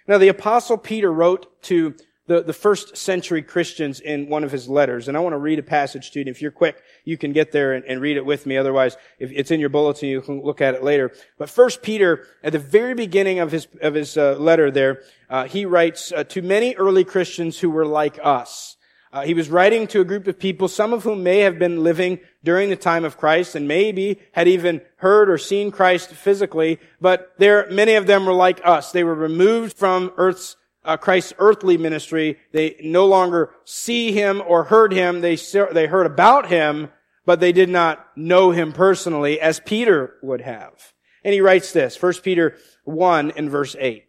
Now 0.07 0.19
the 0.19 0.29
apostle 0.29 0.79
Peter 0.79 1.13
wrote 1.13 1.61
to 1.63 1.97
the, 2.33 2.43
the 2.43 2.53
first 2.55 2.97
century 2.97 3.43
Christians 3.43 4.01
in 4.01 4.27
one 4.29 4.43
of 4.43 4.51
his 4.51 4.67
letters. 4.67 5.07
And 5.07 5.17
I 5.17 5.21
want 5.21 5.35
to 5.35 5.39
read 5.39 5.59
a 5.59 5.63
passage 5.63 6.11
to 6.13 6.21
you. 6.21 6.25
If 6.27 6.41
you're 6.41 6.51
quick, 6.51 6.83
you 7.05 7.19
can 7.19 7.35
get 7.35 7.53
there 7.53 7.75
and, 7.75 7.85
and, 7.85 8.01
read 8.01 8.17
it 8.17 8.25
with 8.25 8.47
me. 8.47 8.57
Otherwise, 8.57 8.97
if 9.19 9.31
it's 9.33 9.51
in 9.51 9.61
your 9.61 9.69
bulletin, 9.69 10.09
you 10.09 10.23
can 10.23 10.43
look 10.43 10.63
at 10.63 10.75
it 10.75 10.83
later. 10.83 11.13
But 11.37 11.51
first 11.51 11.83
Peter, 11.83 12.27
at 12.43 12.53
the 12.53 12.59
very 12.59 12.95
beginning 12.95 13.39
of 13.41 13.53
his, 13.53 13.69
of 13.83 13.93
his 13.93 14.17
uh, 14.17 14.37
letter 14.39 14.71
there, 14.71 15.03
uh, 15.29 15.45
he 15.45 15.67
writes 15.67 16.11
uh, 16.11 16.25
to 16.25 16.41
many 16.41 16.75
early 16.77 17.05
Christians 17.05 17.59
who 17.59 17.69
were 17.69 17.85
like 17.85 18.19
us. 18.23 18.77
Uh, 19.13 19.23
he 19.25 19.35
was 19.35 19.51
writing 19.51 19.87
to 19.89 20.01
a 20.01 20.05
group 20.07 20.27
of 20.27 20.39
people, 20.39 20.69
some 20.69 20.95
of 20.95 21.03
whom 21.03 21.23
may 21.23 21.41
have 21.41 21.59
been 21.59 21.83
living 21.83 22.19
during 22.43 22.71
the 22.71 22.77
time 22.77 23.05
of 23.05 23.19
Christ 23.19 23.55
and 23.55 23.69
maybe 23.69 24.19
had 24.33 24.49
even 24.49 24.81
heard 24.97 25.29
or 25.29 25.37
seen 25.37 25.71
Christ 25.71 26.09
physically, 26.09 26.81
but 26.99 27.35
there, 27.37 27.71
many 27.71 27.93
of 27.93 28.07
them 28.07 28.25
were 28.25 28.33
like 28.33 28.63
us. 28.65 28.91
They 28.91 29.05
were 29.05 29.15
removed 29.15 29.77
from 29.77 30.13
earth's 30.17 30.57
uh, 30.85 30.97
Christ's 30.97 31.35
earthly 31.39 31.77
ministry. 31.77 32.39
They 32.53 32.77
no 32.83 33.07
longer 33.07 33.55
see 33.65 34.13
him 34.13 34.43
or 34.47 34.65
heard 34.65 34.93
him. 34.93 35.21
They, 35.21 35.37
they 35.37 35.87
heard 35.87 36.07
about 36.07 36.49
him, 36.49 36.91
but 37.25 37.41
they 37.41 37.53
did 37.53 37.69
not 37.69 38.07
know 38.17 38.51
him 38.51 38.73
personally 38.73 39.41
as 39.41 39.61
Peter 39.61 40.15
would 40.23 40.41
have. 40.41 40.93
And 41.25 41.33
he 41.33 41.41
writes 41.41 41.73
this, 41.73 42.01
1 42.01 42.15
Peter 42.23 42.57
1 42.85 43.33
and 43.33 43.51
verse 43.51 43.77
8. 43.79 44.05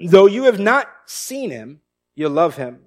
Though 0.00 0.26
you 0.26 0.44
have 0.44 0.60
not 0.60 0.88
seen 1.06 1.50
him, 1.50 1.80
you 2.14 2.28
love 2.28 2.56
him. 2.56 2.80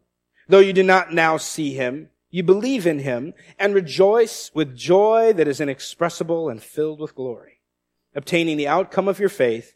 Though 0.48 0.60
you 0.60 0.74
do 0.74 0.84
not 0.84 1.14
now 1.14 1.38
see 1.38 1.74
him, 1.74 2.10
you 2.30 2.44
believe 2.44 2.88
in 2.88 3.00
him 3.00 3.34
and 3.60 3.74
rejoice 3.74 4.52
with 4.54 4.76
joy 4.76 5.34
that 5.34 5.48
is 5.48 5.60
inexpressible 5.60 6.50
and 6.50 6.64
filled 6.64 7.00
with 7.00 7.16
glory, 7.16 7.62
obtaining 8.16 8.58
the 8.58 8.68
outcome 8.68 9.08
of 9.08 9.20
your 9.20 9.30
faith, 9.30 9.76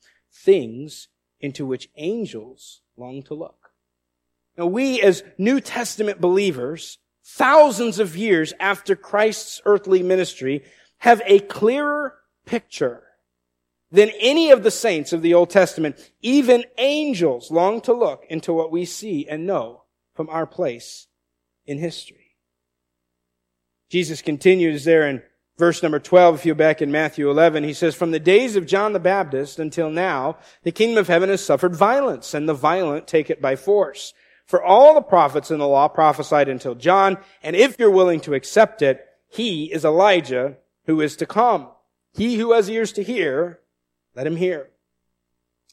Things 0.31 1.07
into 1.39 1.65
which 1.65 1.89
angels 1.97 2.81
long 2.97 3.23
to 3.23 3.33
look. 3.33 3.71
Now 4.57 4.65
we 4.65 5.01
as 5.01 5.23
New 5.37 5.59
Testament 5.59 6.21
believers, 6.21 6.99
thousands 7.23 7.99
of 7.99 8.17
years 8.17 8.53
after 8.59 8.95
Christ's 8.95 9.61
earthly 9.65 10.03
ministry, 10.03 10.63
have 10.99 11.21
a 11.25 11.39
clearer 11.39 12.15
picture 12.45 13.03
than 13.91 14.09
any 14.19 14.51
of 14.51 14.63
the 14.63 14.71
saints 14.71 15.13
of 15.13 15.21
the 15.21 15.33
Old 15.33 15.49
Testament. 15.49 16.11
Even 16.21 16.63
angels 16.77 17.51
long 17.51 17.81
to 17.81 17.93
look 17.93 18.25
into 18.29 18.53
what 18.53 18.71
we 18.71 18.85
see 18.85 19.27
and 19.27 19.45
know 19.45 19.83
from 20.13 20.29
our 20.29 20.45
place 20.45 21.07
in 21.65 21.77
history. 21.77 22.35
Jesus 23.89 24.21
continues 24.21 24.85
there 24.85 25.07
in 25.07 25.21
verse 25.57 25.83
number 25.83 25.99
12, 25.99 26.35
if 26.35 26.45
you're 26.45 26.55
back 26.55 26.81
in 26.81 26.91
Matthew 26.91 27.29
11, 27.29 27.63
he 27.63 27.73
says, 27.73 27.95
From 27.95 28.11
the 28.11 28.19
days 28.19 28.55
of 28.55 28.65
John 28.65 28.93
the 28.93 28.99
Baptist 28.99 29.59
until 29.59 29.89
now, 29.89 30.37
the 30.63 30.71
kingdom 30.71 30.97
of 30.97 31.07
heaven 31.07 31.29
has 31.29 31.43
suffered 31.43 31.75
violence, 31.75 32.33
and 32.33 32.47
the 32.47 32.53
violent 32.53 33.07
take 33.07 33.29
it 33.29 33.41
by 33.41 33.55
force. 33.55 34.13
For 34.45 34.61
all 34.61 34.93
the 34.93 35.01
prophets 35.01 35.51
in 35.51 35.59
the 35.59 35.67
law 35.67 35.87
prophesied 35.87 36.49
until 36.49 36.75
John, 36.75 37.17
and 37.41 37.55
if 37.55 37.77
you're 37.79 37.89
willing 37.89 38.19
to 38.21 38.33
accept 38.33 38.81
it, 38.81 39.05
he 39.29 39.71
is 39.71 39.85
Elijah 39.85 40.57
who 40.85 40.99
is 40.99 41.15
to 41.17 41.25
come. 41.25 41.69
He 42.13 42.35
who 42.35 42.51
has 42.51 42.69
ears 42.69 42.91
to 42.93 43.03
hear, 43.03 43.59
let 44.15 44.27
him 44.27 44.35
hear. 44.35 44.69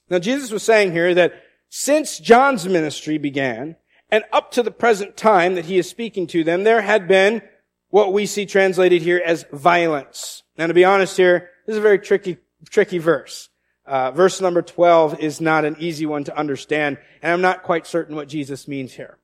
Now 0.09 0.19
Jesus 0.19 0.51
was 0.51 0.62
saying 0.62 0.93
here 0.93 1.12
that 1.14 1.43
since 1.69 2.19
John's 2.19 2.69
ministry 2.69 3.19
began, 3.19 3.77
and 4.11 4.25
up 4.33 4.51
to 4.53 4.62
the 4.62 4.71
present 4.71 5.17
time 5.17 5.55
that 5.55 5.67
he 5.67 5.79
is 5.79 5.88
speaking 5.88 6.27
to 6.29 6.45
them, 6.45 6.64
there 6.64 6.83
had 6.83 7.09
been 7.09 7.43
what 7.90 8.12
we 8.12 8.27
see 8.27 8.46
translated 8.46 9.03
here 9.03 9.22
as 9.24 9.44
violence. 9.53 10.42
Now 10.57 10.66
to 10.66 10.74
be 10.74 10.85
honest 10.85 11.16
here, 11.16 11.51
this 11.66 11.74
is 11.74 11.79
a 11.79 11.83
very 11.83 11.98
tricky, 11.98 12.38
tricky 12.68 12.98
verse. 12.98 13.48
Uh, 13.87 14.11
verse 14.11 14.40
number 14.40 14.61
12 14.61 15.20
is 15.20 15.40
not 15.40 15.64
an 15.64 15.77
easy 15.79 16.05
one 16.05 16.24
to 16.24 16.37
understand, 16.37 16.98
and 17.22 17.33
I'm 17.33 17.40
not 17.40 17.62
quite 17.62 17.87
certain 17.87 18.16
what 18.16 18.29
Jesus 18.29 18.68
means 18.68 18.92
here. 18.92 19.16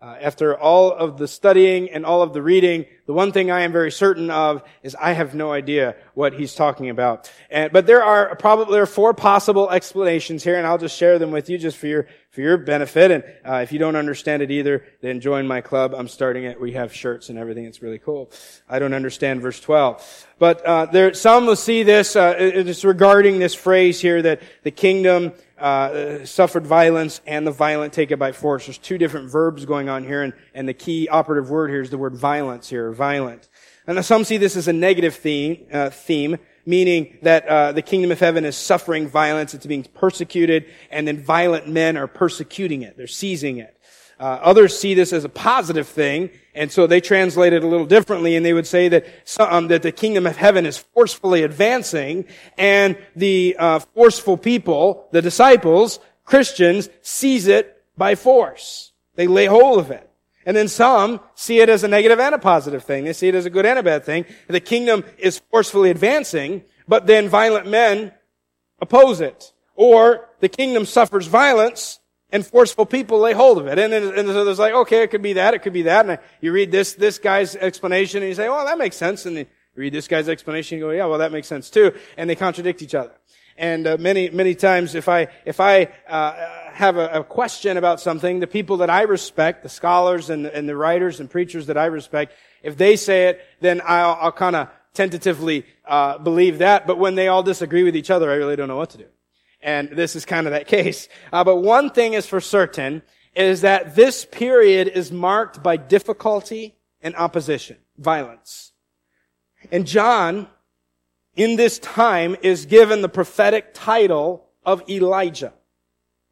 Uh, 0.00 0.16
after 0.20 0.58
all 0.58 0.92
of 0.92 1.16
the 1.18 1.28
studying 1.28 1.90
and 1.90 2.04
all 2.04 2.22
of 2.22 2.32
the 2.32 2.42
reading, 2.42 2.86
the 3.06 3.12
one 3.12 3.30
thing 3.30 3.50
I 3.50 3.60
am 3.60 3.72
very 3.72 3.92
certain 3.92 4.30
of 4.30 4.62
is 4.82 4.96
I 4.96 5.12
have 5.12 5.34
no 5.34 5.52
idea 5.52 5.96
what 6.14 6.34
he's 6.34 6.54
talking 6.54 6.90
about. 6.90 7.30
And, 7.50 7.72
but 7.72 7.86
there 7.86 8.02
are 8.02 8.34
probably 8.36 8.74
there 8.74 8.82
are 8.82 8.86
four 8.86 9.14
possible 9.14 9.70
explanations 9.70 10.44
here, 10.44 10.56
and 10.56 10.66
I'll 10.66 10.78
just 10.78 10.96
share 10.96 11.18
them 11.18 11.30
with 11.30 11.48
you 11.48 11.58
just 11.58 11.76
for 11.76 11.86
your 11.86 12.06
for 12.30 12.40
your 12.40 12.56
benefit. 12.56 13.10
And 13.10 13.24
uh, 13.46 13.60
if 13.62 13.72
you 13.72 13.78
don't 13.78 13.96
understand 13.96 14.42
it 14.42 14.50
either, 14.50 14.84
then 15.00 15.20
join 15.20 15.46
my 15.46 15.60
club. 15.60 15.94
I'm 15.94 16.08
starting 16.08 16.44
it. 16.44 16.60
We 16.60 16.72
have 16.72 16.94
shirts 16.94 17.28
and 17.28 17.38
everything. 17.38 17.64
It's 17.64 17.82
really 17.82 17.98
cool. 17.98 18.30
I 18.68 18.78
don't 18.78 18.94
understand 18.94 19.42
verse 19.42 19.60
12, 19.60 20.26
but 20.38 20.64
uh, 20.64 20.86
there 20.86 21.14
some 21.14 21.46
will 21.46 21.56
see 21.56 21.82
this. 21.82 22.16
Uh, 22.16 22.34
it's 22.38 22.84
regarding 22.84 23.38
this 23.38 23.54
phrase 23.54 24.00
here 24.00 24.22
that 24.22 24.42
the 24.62 24.70
kingdom. 24.70 25.32
Uh, 25.58 26.24
suffered 26.24 26.66
violence 26.66 27.20
and 27.24 27.46
the 27.46 27.52
violent 27.52 27.92
take 27.92 28.10
it 28.10 28.18
by 28.18 28.32
force. 28.32 28.66
There's 28.66 28.78
two 28.78 28.98
different 28.98 29.30
verbs 29.30 29.64
going 29.64 29.88
on 29.88 30.02
here, 30.02 30.22
and, 30.22 30.32
and 30.54 30.68
the 30.68 30.74
key 30.74 31.08
operative 31.08 31.50
word 31.50 31.70
here 31.70 31.80
is 31.80 31.88
the 31.88 31.98
word 31.98 32.16
violence 32.16 32.68
here, 32.68 32.90
violent. 32.90 33.48
And 33.86 34.04
some 34.04 34.24
see 34.24 34.36
this 34.36 34.56
as 34.56 34.68
a 34.68 34.72
negative 34.72 35.16
theme, 35.16 35.66
uh, 35.72 35.90
theme 35.90 36.38
meaning 36.66 37.18
that 37.22 37.46
uh, 37.46 37.72
the 37.72 37.82
kingdom 37.82 38.10
of 38.10 38.20
heaven 38.20 38.44
is 38.44 38.56
suffering 38.56 39.08
violence, 39.08 39.54
it's 39.54 39.66
being 39.66 39.84
persecuted, 39.94 40.66
and 40.90 41.06
then 41.06 41.18
violent 41.18 41.68
men 41.68 41.96
are 41.96 42.06
persecuting 42.06 42.82
it. 42.82 42.96
They're 42.96 43.06
seizing 43.06 43.58
it. 43.58 43.76
Uh, 44.20 44.38
others 44.42 44.78
see 44.78 44.94
this 44.94 45.12
as 45.12 45.24
a 45.24 45.28
positive 45.28 45.88
thing, 45.88 46.30
and 46.54 46.70
so 46.70 46.86
they 46.86 47.00
translate 47.00 47.52
it 47.52 47.64
a 47.64 47.66
little 47.66 47.86
differently, 47.86 48.36
and 48.36 48.46
they 48.46 48.52
would 48.52 48.66
say 48.66 48.88
that 48.88 49.06
um, 49.40 49.66
that 49.68 49.82
the 49.82 49.90
kingdom 49.90 50.26
of 50.26 50.36
heaven 50.36 50.64
is 50.64 50.78
forcefully 50.78 51.42
advancing, 51.42 52.24
and 52.56 52.96
the 53.16 53.56
uh, 53.58 53.80
forceful 53.80 54.36
people, 54.36 55.08
the 55.10 55.22
disciples, 55.22 55.98
Christians, 56.24 56.88
seize 57.00 57.48
it 57.48 57.82
by 57.96 58.14
force. 58.14 58.92
They 59.16 59.26
lay 59.26 59.46
hold 59.46 59.80
of 59.80 59.90
it. 59.90 60.08
And 60.44 60.56
then 60.56 60.68
some 60.68 61.20
see 61.34 61.60
it 61.60 61.68
as 61.68 61.84
a 61.84 61.88
negative 61.88 62.18
and 62.18 62.34
a 62.34 62.38
positive 62.38 62.84
thing. 62.84 63.04
They 63.04 63.12
see 63.12 63.28
it 63.28 63.34
as 63.34 63.46
a 63.46 63.50
good 63.50 63.66
and 63.66 63.78
a 63.78 63.82
bad 63.82 64.04
thing. 64.04 64.24
The 64.48 64.60
kingdom 64.60 65.04
is 65.18 65.40
forcefully 65.50 65.90
advancing, 65.90 66.64
but 66.88 67.06
then 67.06 67.28
violent 67.28 67.66
men 67.66 68.12
oppose 68.80 69.20
it. 69.20 69.52
Or 69.74 70.28
the 70.40 70.48
kingdom 70.48 70.84
suffers 70.84 71.26
violence 71.26 72.00
and 72.30 72.46
forceful 72.46 72.86
people 72.86 73.20
lay 73.20 73.34
hold 73.34 73.58
of 73.58 73.66
it. 73.66 73.78
And 73.78 73.92
then 73.92 74.18
and 74.18 74.28
so 74.28 74.44
there's 74.44 74.58
like, 74.58 74.74
okay, 74.74 75.02
it 75.02 75.10
could 75.10 75.22
be 75.22 75.34
that, 75.34 75.54
it 75.54 75.60
could 75.60 75.72
be 75.72 75.82
that. 75.82 76.08
And 76.08 76.18
you 76.40 76.52
read 76.52 76.72
this, 76.72 76.94
this 76.94 77.18
guy's 77.18 77.54
explanation 77.54 78.22
and 78.22 78.28
you 78.28 78.34
say, 78.34 78.48
well, 78.48 78.64
that 78.64 78.78
makes 78.78 78.96
sense. 78.96 79.26
And 79.26 79.46
read 79.74 79.92
this 79.92 80.08
guy's 80.08 80.28
explanation 80.28 80.76
and 80.76 80.82
go, 80.82 80.90
yeah, 80.90 81.06
well, 81.06 81.18
that 81.18 81.32
makes 81.32 81.48
sense 81.48 81.70
too. 81.70 81.92
And 82.16 82.28
they 82.28 82.36
contradict 82.36 82.82
each 82.82 82.94
other. 82.94 83.12
And 83.56 83.86
uh, 83.86 83.96
many, 83.98 84.30
many 84.30 84.54
times 84.54 84.94
if 84.94 85.08
I, 85.08 85.28
if 85.44 85.60
I, 85.60 85.88
uh, 86.08 86.62
have 86.72 86.96
a, 86.96 87.08
a, 87.08 87.24
question 87.24 87.76
about 87.76 88.00
something, 88.00 88.40
the 88.40 88.46
people 88.46 88.78
that 88.78 88.90
I 88.90 89.02
respect, 89.02 89.62
the 89.62 89.68
scholars 89.68 90.30
and, 90.30 90.46
and 90.46 90.68
the 90.68 90.76
writers 90.76 91.20
and 91.20 91.30
preachers 91.30 91.66
that 91.66 91.76
I 91.76 91.86
respect, 91.86 92.32
if 92.62 92.76
they 92.76 92.96
say 92.96 93.28
it, 93.28 93.44
then 93.60 93.80
I'll, 93.84 94.18
I'll 94.20 94.32
kind 94.32 94.56
of 94.56 94.68
tentatively 94.94 95.66
uh, 95.86 96.18
believe 96.18 96.58
that. 96.58 96.86
But 96.86 96.98
when 96.98 97.14
they 97.14 97.28
all 97.28 97.42
disagree 97.42 97.82
with 97.82 97.96
each 97.96 98.10
other, 98.10 98.30
I 98.30 98.34
really 98.34 98.56
don't 98.56 98.68
know 98.68 98.76
what 98.76 98.90
to 98.90 98.98
do. 98.98 99.06
And 99.62 99.90
this 99.90 100.16
is 100.16 100.24
kind 100.24 100.46
of 100.46 100.52
that 100.52 100.66
case. 100.78 101.08
Uh, 101.32 101.44
but 101.44 101.56
one 101.56 101.90
thing 101.90 102.14
is 102.14 102.26
for 102.26 102.40
certain 102.40 103.02
is 103.34 103.62
that 103.62 103.94
this 103.94 104.24
period 104.24 104.88
is 104.88 105.10
marked 105.10 105.62
by 105.62 105.76
difficulty 105.76 106.74
and 107.00 107.14
opposition, 107.16 107.76
violence. 107.96 108.71
And 109.72 109.88
John, 109.88 110.46
in 111.34 111.56
this 111.56 111.80
time, 111.80 112.36
is 112.42 112.66
given 112.66 113.02
the 113.02 113.08
prophetic 113.08 113.74
title 113.74 114.46
of 114.64 114.88
Elijah 114.88 115.52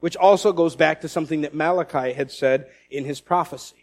which 0.01 0.17
also 0.17 0.53
goes 0.53 0.75
back 0.75 1.03
to 1.03 1.09
something 1.09 1.43
that 1.43 1.55
Malachi 1.55 2.13
had 2.13 2.31
said 2.31 2.67
in 2.91 3.05
his 3.05 3.21
prophecy. 3.21 3.77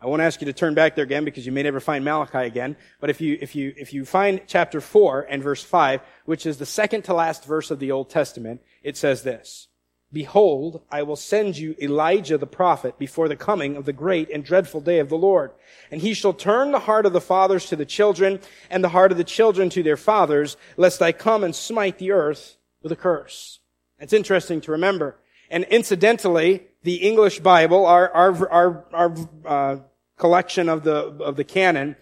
I 0.00 0.06
won't 0.06 0.22
ask 0.22 0.40
you 0.40 0.46
to 0.46 0.52
turn 0.52 0.74
back 0.74 0.96
there 0.96 1.04
again 1.04 1.24
because 1.24 1.46
you 1.46 1.52
may 1.52 1.62
never 1.62 1.78
find 1.78 2.04
Malachi 2.04 2.38
again. 2.38 2.76
But 2.98 3.10
if 3.10 3.20
you, 3.20 3.38
if 3.40 3.54
you, 3.54 3.72
if 3.76 3.92
you 3.92 4.04
find 4.04 4.40
chapter 4.48 4.80
4 4.80 5.28
and 5.30 5.42
verse 5.42 5.62
5, 5.62 6.00
which 6.24 6.44
is 6.44 6.56
the 6.56 6.66
second 6.66 7.02
to 7.02 7.14
last 7.14 7.44
verse 7.44 7.70
of 7.70 7.78
the 7.78 7.92
Old 7.92 8.10
Testament, 8.10 8.62
it 8.82 8.96
says 8.96 9.22
this. 9.22 9.68
Behold, 10.12 10.82
I 10.90 11.02
will 11.02 11.16
send 11.16 11.56
you 11.56 11.74
Elijah 11.80 12.36
the 12.36 12.46
prophet 12.46 12.98
before 12.98 13.28
the 13.28 13.36
coming 13.36 13.76
of 13.76 13.84
the 13.84 13.92
great 13.92 14.30
and 14.30 14.44
dreadful 14.44 14.80
day 14.80 14.98
of 14.98 15.08
the 15.08 15.16
Lord. 15.16 15.52
And 15.90 16.02
he 16.02 16.12
shall 16.12 16.34
turn 16.34 16.70
the 16.70 16.80
heart 16.80 17.06
of 17.06 17.12
the 17.12 17.20
fathers 17.20 17.66
to 17.66 17.76
the 17.76 17.86
children 17.86 18.40
and 18.68 18.84
the 18.84 18.90
heart 18.90 19.12
of 19.12 19.18
the 19.18 19.24
children 19.24 19.70
to 19.70 19.82
their 19.82 19.96
fathers, 19.96 20.56
lest 20.76 21.00
I 21.00 21.12
come 21.12 21.42
and 21.44 21.54
smite 21.54 21.98
the 21.98 22.12
earth 22.12 22.56
with 22.82 22.92
a 22.92 22.96
curse. 22.96 23.60
It's 23.98 24.12
interesting 24.12 24.60
to 24.62 24.72
remember 24.72 25.16
and 25.52 25.64
incidentally, 25.64 26.62
the 26.82 26.96
English 26.96 27.40
Bible, 27.40 27.84
our, 27.84 28.10
our, 28.10 28.48
our, 28.50 28.84
our 28.94 29.14
uh, 29.44 29.76
collection 30.16 30.70
of 30.70 30.82
the, 30.82 30.94
of 30.94 31.36
the 31.36 31.44
canon, 31.44 31.94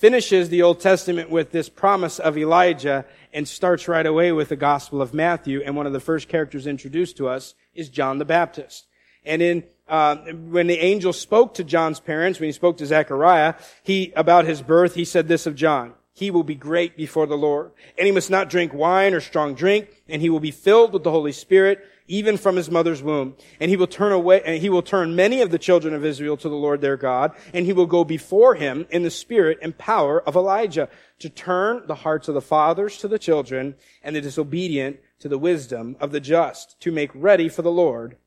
finishes 0.00 0.48
the 0.48 0.62
Old 0.62 0.80
Testament 0.80 1.28
with 1.28 1.50
this 1.52 1.68
promise 1.68 2.18
of 2.18 2.38
Elijah 2.38 3.04
and 3.34 3.46
starts 3.46 3.86
right 3.86 4.06
away 4.06 4.32
with 4.32 4.48
the 4.48 4.56
Gospel 4.56 5.02
of 5.02 5.12
Matthew. 5.12 5.60
And 5.62 5.76
one 5.76 5.86
of 5.86 5.92
the 5.92 6.00
first 6.00 6.26
characters 6.26 6.66
introduced 6.66 7.18
to 7.18 7.28
us 7.28 7.54
is 7.74 7.90
John 7.90 8.16
the 8.16 8.24
Baptist. 8.24 8.86
And 9.26 9.42
in 9.42 9.64
uh, 9.88 10.16
when 10.16 10.68
the 10.68 10.78
angel 10.78 11.12
spoke 11.12 11.52
to 11.54 11.64
John's 11.64 12.00
parents, 12.00 12.40
when 12.40 12.48
he 12.48 12.52
spoke 12.52 12.78
to 12.78 12.86
Zechariah, 12.86 13.54
he 13.82 14.12
about 14.16 14.46
his 14.46 14.62
birth, 14.62 14.94
he 14.94 15.04
said 15.04 15.28
this 15.28 15.46
of 15.46 15.54
John: 15.54 15.92
he 16.20 16.30
will 16.30 16.44
be 16.44 16.54
great 16.54 16.98
before 16.98 17.26
the 17.26 17.34
Lord. 17.34 17.70
And 17.96 18.04
he 18.04 18.12
must 18.12 18.28
not 18.28 18.50
drink 18.50 18.74
wine 18.74 19.14
or 19.14 19.20
strong 19.20 19.54
drink, 19.54 19.88
and 20.06 20.20
he 20.20 20.28
will 20.28 20.38
be 20.38 20.50
filled 20.50 20.92
with 20.92 21.02
the 21.02 21.10
Holy 21.10 21.32
Spirit, 21.32 21.82
even 22.08 22.36
from 22.36 22.56
his 22.56 22.70
mother's 22.70 23.02
womb. 23.02 23.36
And 23.58 23.70
he 23.70 23.76
will 23.78 23.86
turn 23.86 24.12
away, 24.12 24.42
and 24.44 24.60
he 24.60 24.68
will 24.68 24.82
turn 24.82 25.16
many 25.16 25.40
of 25.40 25.50
the 25.50 25.58
children 25.58 25.94
of 25.94 26.04
Israel 26.04 26.36
to 26.36 26.48
the 26.50 26.54
Lord 26.54 26.82
their 26.82 26.98
God, 26.98 27.32
and 27.54 27.64
he 27.64 27.72
will 27.72 27.86
go 27.86 28.04
before 28.04 28.54
him 28.54 28.86
in 28.90 29.02
the 29.02 29.10
spirit 29.10 29.58
and 29.62 29.78
power 29.78 30.20
of 30.20 30.36
Elijah 30.36 30.90
to 31.20 31.30
turn 31.30 31.84
the 31.86 31.94
hearts 31.94 32.28
of 32.28 32.34
the 32.34 32.42
fathers 32.42 32.98
to 32.98 33.08
the 33.08 33.18
children 33.18 33.74
and 34.02 34.14
the 34.14 34.20
disobedient 34.20 35.00
to 35.20 35.28
the 35.28 35.38
wisdom 35.38 35.96
of 36.00 36.12
the 36.12 36.20
just 36.20 36.78
to 36.80 36.92
make 36.92 37.10
ready 37.14 37.48
for 37.48 37.62
the 37.62 37.72
Lord 37.72 38.18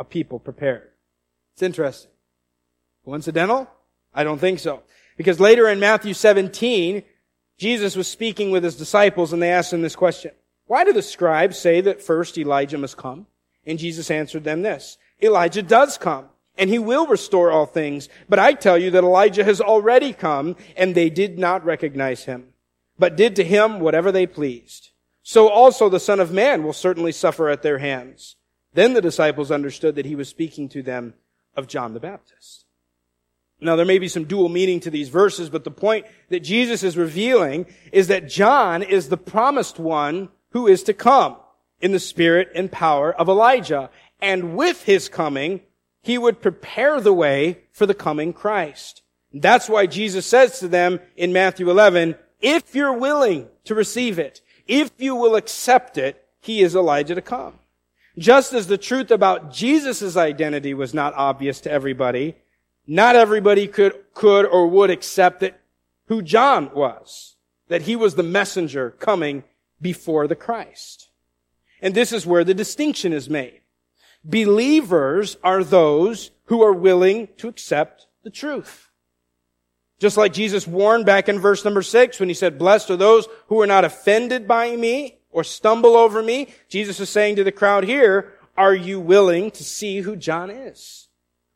a 0.00 0.02
people 0.02 0.40
prepared. 0.40 0.90
It's 1.52 1.62
interesting. 1.62 2.10
Coincidental? 3.04 3.70
I 4.12 4.24
don't 4.24 4.40
think 4.40 4.58
so. 4.58 4.82
Because 5.16 5.40
later 5.40 5.68
in 5.68 5.80
Matthew 5.80 6.14
17, 6.14 7.02
Jesus 7.58 7.96
was 7.96 8.08
speaking 8.08 8.50
with 8.50 8.64
his 8.64 8.76
disciples 8.76 9.32
and 9.32 9.42
they 9.42 9.50
asked 9.50 9.72
him 9.72 9.82
this 9.82 9.96
question. 9.96 10.32
Why 10.66 10.84
do 10.84 10.92
the 10.92 11.02
scribes 11.02 11.58
say 11.58 11.80
that 11.82 12.02
first 12.02 12.38
Elijah 12.38 12.78
must 12.78 12.96
come? 12.96 13.26
And 13.66 13.78
Jesus 13.78 14.10
answered 14.10 14.44
them 14.44 14.62
this. 14.62 14.98
Elijah 15.22 15.62
does 15.62 15.98
come 15.98 16.26
and 16.56 16.70
he 16.70 16.78
will 16.78 17.06
restore 17.06 17.50
all 17.50 17.66
things. 17.66 18.08
But 18.28 18.38
I 18.38 18.52
tell 18.52 18.78
you 18.78 18.90
that 18.90 19.04
Elijah 19.04 19.44
has 19.44 19.60
already 19.60 20.12
come 20.12 20.56
and 20.76 20.94
they 20.94 21.10
did 21.10 21.38
not 21.38 21.64
recognize 21.64 22.24
him, 22.24 22.48
but 22.98 23.16
did 23.16 23.36
to 23.36 23.44
him 23.44 23.80
whatever 23.80 24.10
they 24.10 24.26
pleased. 24.26 24.90
So 25.22 25.48
also 25.48 25.88
the 25.88 26.00
Son 26.00 26.20
of 26.20 26.32
Man 26.32 26.62
will 26.62 26.72
certainly 26.72 27.12
suffer 27.12 27.48
at 27.48 27.62
their 27.62 27.78
hands. 27.78 28.36
Then 28.74 28.92
the 28.92 29.00
disciples 29.00 29.50
understood 29.50 29.94
that 29.94 30.06
he 30.06 30.16
was 30.16 30.28
speaking 30.28 30.68
to 30.70 30.82
them 30.82 31.14
of 31.56 31.68
John 31.68 31.94
the 31.94 32.00
Baptist. 32.00 32.63
Now 33.60 33.76
there 33.76 33.86
may 33.86 33.98
be 33.98 34.08
some 34.08 34.24
dual 34.24 34.48
meaning 34.48 34.80
to 34.80 34.90
these 34.90 35.08
verses, 35.08 35.48
but 35.48 35.64
the 35.64 35.70
point 35.70 36.06
that 36.28 36.40
Jesus 36.40 36.82
is 36.82 36.96
revealing 36.96 37.66
is 37.92 38.08
that 38.08 38.28
John 38.28 38.82
is 38.82 39.08
the 39.08 39.16
promised 39.16 39.78
one 39.78 40.28
who 40.50 40.66
is 40.66 40.82
to 40.84 40.92
come 40.92 41.36
in 41.80 41.92
the 41.92 41.98
spirit 41.98 42.50
and 42.54 42.70
power 42.70 43.12
of 43.12 43.28
Elijah. 43.28 43.90
And 44.20 44.56
with 44.56 44.84
his 44.84 45.08
coming, 45.08 45.60
he 46.02 46.18
would 46.18 46.42
prepare 46.42 47.00
the 47.00 47.12
way 47.12 47.60
for 47.72 47.86
the 47.86 47.94
coming 47.94 48.32
Christ. 48.32 49.02
That's 49.32 49.68
why 49.68 49.86
Jesus 49.86 50.26
says 50.26 50.60
to 50.60 50.68
them 50.68 51.00
in 51.16 51.32
Matthew 51.32 51.68
11, 51.68 52.14
if 52.40 52.74
you're 52.74 52.98
willing 52.98 53.48
to 53.64 53.74
receive 53.74 54.18
it, 54.18 54.40
if 54.66 54.90
you 54.98 55.14
will 55.14 55.34
accept 55.34 55.98
it, 55.98 56.24
he 56.40 56.62
is 56.62 56.76
Elijah 56.76 57.14
to 57.14 57.22
come. 57.22 57.58
Just 58.16 58.52
as 58.52 58.66
the 58.66 58.78
truth 58.78 59.10
about 59.10 59.52
Jesus' 59.52 60.16
identity 60.16 60.72
was 60.72 60.94
not 60.94 61.14
obvious 61.14 61.60
to 61.62 61.70
everybody, 61.70 62.36
not 62.86 63.16
everybody 63.16 63.66
could, 63.66 63.94
could 64.12 64.44
or 64.44 64.66
would 64.66 64.90
accept 64.90 65.40
that 65.40 65.60
who 66.06 66.22
John 66.22 66.70
was, 66.74 67.36
that 67.68 67.82
he 67.82 67.96
was 67.96 68.14
the 68.14 68.22
messenger 68.22 68.90
coming 68.90 69.44
before 69.80 70.26
the 70.26 70.36
Christ. 70.36 71.08
And 71.80 71.94
this 71.94 72.12
is 72.12 72.26
where 72.26 72.44
the 72.44 72.54
distinction 72.54 73.12
is 73.12 73.28
made. 73.28 73.60
Believers 74.24 75.36
are 75.42 75.62
those 75.62 76.30
who 76.46 76.62
are 76.62 76.72
willing 76.72 77.28
to 77.38 77.48
accept 77.48 78.06
the 78.22 78.30
truth. 78.30 78.88
Just 79.98 80.16
like 80.16 80.32
Jesus 80.32 80.66
warned 80.66 81.06
back 81.06 81.28
in 81.28 81.38
verse 81.38 81.64
number 81.64 81.82
six 81.82 82.18
when 82.18 82.28
he 82.28 82.34
said, 82.34 82.58
blessed 82.58 82.90
are 82.90 82.96
those 82.96 83.28
who 83.46 83.60
are 83.60 83.66
not 83.66 83.84
offended 83.84 84.48
by 84.48 84.76
me 84.76 85.18
or 85.30 85.44
stumble 85.44 85.96
over 85.96 86.22
me. 86.22 86.48
Jesus 86.68 87.00
is 87.00 87.08
saying 87.08 87.36
to 87.36 87.44
the 87.44 87.52
crowd 87.52 87.84
here, 87.84 88.32
are 88.56 88.74
you 88.74 89.00
willing 89.00 89.50
to 89.52 89.64
see 89.64 90.00
who 90.00 90.16
John 90.16 90.50
is? 90.50 91.08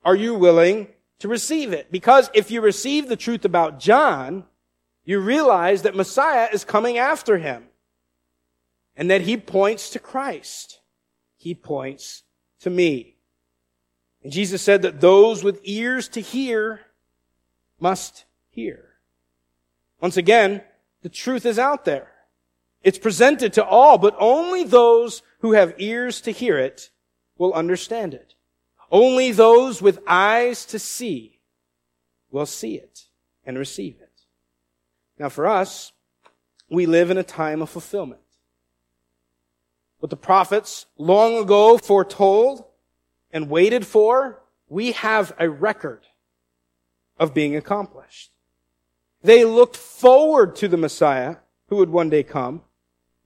Are 0.05 0.17
you 0.17 0.35
willing 0.35 0.89
to 1.19 1.29
receive 1.29 1.73
it? 1.73 1.91
Because 1.91 2.31
if 2.35 2.51
you 2.51 2.61
receive 2.61 3.09
the 3.09 3.17
truth 3.17 3.45
about 3.45 3.81
John, 3.81 4.45
you 5.05 5.21
realize 5.21 5.83
that 5.83 5.97
Messiah 5.97 6.49
is 6.53 6.65
coming 6.65 6.99
after 6.99 7.39
him 7.39 7.65
and 8.97 9.11
that 9.11 9.23
he 9.23 9.37
points 9.37 9.91
to 9.91 9.99
Christ. 9.99 10.81
He 11.37 11.55
points 11.55 12.25
to 12.61 12.71
me. 12.71 13.17
And 14.23 14.33
Jesus 14.33 14.61
said 14.61 14.83
that 14.83 15.01
those 15.01 15.45
with 15.45 15.61
ears 15.63 16.09
to 16.09 16.21
hear 16.21 16.81
must 17.81 18.25
hear. 18.51 18.97
Once 20.01 20.17
again, 20.17 20.63
the 21.03 21.09
truth 21.09 21.47
is 21.47 21.59
out 21.59 21.85
there. 21.85 22.13
It's 22.83 22.99
presented 22.99 23.53
to 23.55 23.65
all, 23.65 23.99
but 23.99 24.17
only 24.19 24.65
those 24.65 25.23
who 25.41 25.53
have 25.53 25.75
ears 25.79 26.21
to 26.23 26.31
hear 26.31 26.59
it 26.59 26.91
will 27.37 27.53
understand 27.53 28.15
it. 28.15 28.35
Only 28.91 29.33
those 29.33 29.83
with 29.83 30.01
eyes 30.07 30.65
to 30.67 30.79
see 30.79 31.41
will 32.31 32.47
see 32.47 32.75
it 32.75 33.05
and 33.45 33.59
receive 33.59 33.97
it. 34.01 34.23
Now 35.19 35.29
for 35.29 35.47
us, 35.47 35.93
we 36.71 36.87
live 36.87 37.11
in 37.11 37.19
a 37.19 37.23
time 37.23 37.63
of 37.63 37.71
fulfillment. 37.71 38.21
What 40.01 40.11
the 40.11 40.17
prophets 40.17 40.87
long 40.97 41.37
ago 41.37 41.77
foretold 41.79 42.65
and 43.33 43.51
waited 43.51 43.87
for, 43.87 44.43
we 44.69 44.93
have 44.93 45.33
a 45.39 45.49
record 45.49 46.07
of 47.19 47.35
being 47.35 47.57
accomplished. 47.57 48.31
They 49.23 49.45
looked 49.45 49.77
forward 49.77 50.55
to 50.57 50.69
the 50.69 50.77
Messiah 50.77 51.37
who 51.69 51.77
would 51.77 51.91
one 51.91 52.11
day 52.11 52.23
come. 52.23 52.63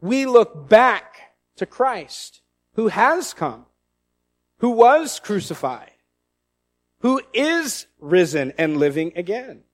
We 0.01 0.25
look 0.25 0.69
back 0.69 1.35
to 1.57 1.67
Christ 1.67 2.41
who 2.75 2.89
has 2.89 3.35
come, 3.35 3.67
who 4.63 4.71
was 4.71 5.19
crucified, 5.19 5.91
who 7.01 7.21
is 7.35 7.89
risen 7.99 8.53
and 8.57 8.77
living 8.77 9.13
again. 9.17 9.65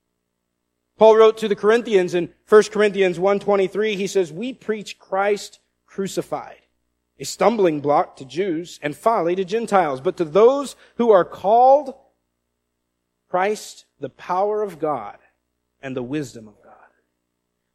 Paul 0.96 1.16
wrote 1.16 1.36
to 1.38 1.48
the 1.48 1.54
Corinthians 1.54 2.14
in 2.14 2.32
1 2.48 2.62
Corinthians 2.72 3.18
1.23, 3.18 3.96
he 3.96 4.06
says, 4.06 4.32
we 4.32 4.54
preach 4.54 4.98
Christ 4.98 5.60
crucified, 5.84 6.62
a 7.20 7.26
stumbling 7.26 7.80
block 7.80 8.16
to 8.16 8.24
Jews 8.24 8.80
and 8.82 8.96
folly 8.96 9.36
to 9.36 9.44
Gentiles, 9.44 10.00
but 10.00 10.16
to 10.16 10.24
those 10.24 10.74
who 10.96 11.10
are 11.10 11.24
called 11.24 11.92
Christ, 13.28 13.84
the 14.00 14.08
power 14.08 14.62
of 14.62 14.78
God 14.78 15.18
and 15.82 15.94
the 15.94 16.02
wisdom 16.02 16.48
of 16.48 16.54
God. 16.64 16.74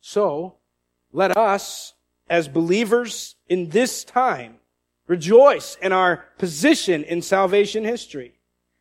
So, 0.01 0.55
let 1.11 1.37
us, 1.37 1.93
as 2.27 2.47
believers 2.47 3.35
in 3.47 3.69
this 3.69 4.03
time, 4.03 4.55
rejoice 5.13 5.77
in 5.79 5.93
our 5.93 6.25
position 6.39 7.03
in 7.03 7.21
salvation 7.21 7.83
history 7.83 8.33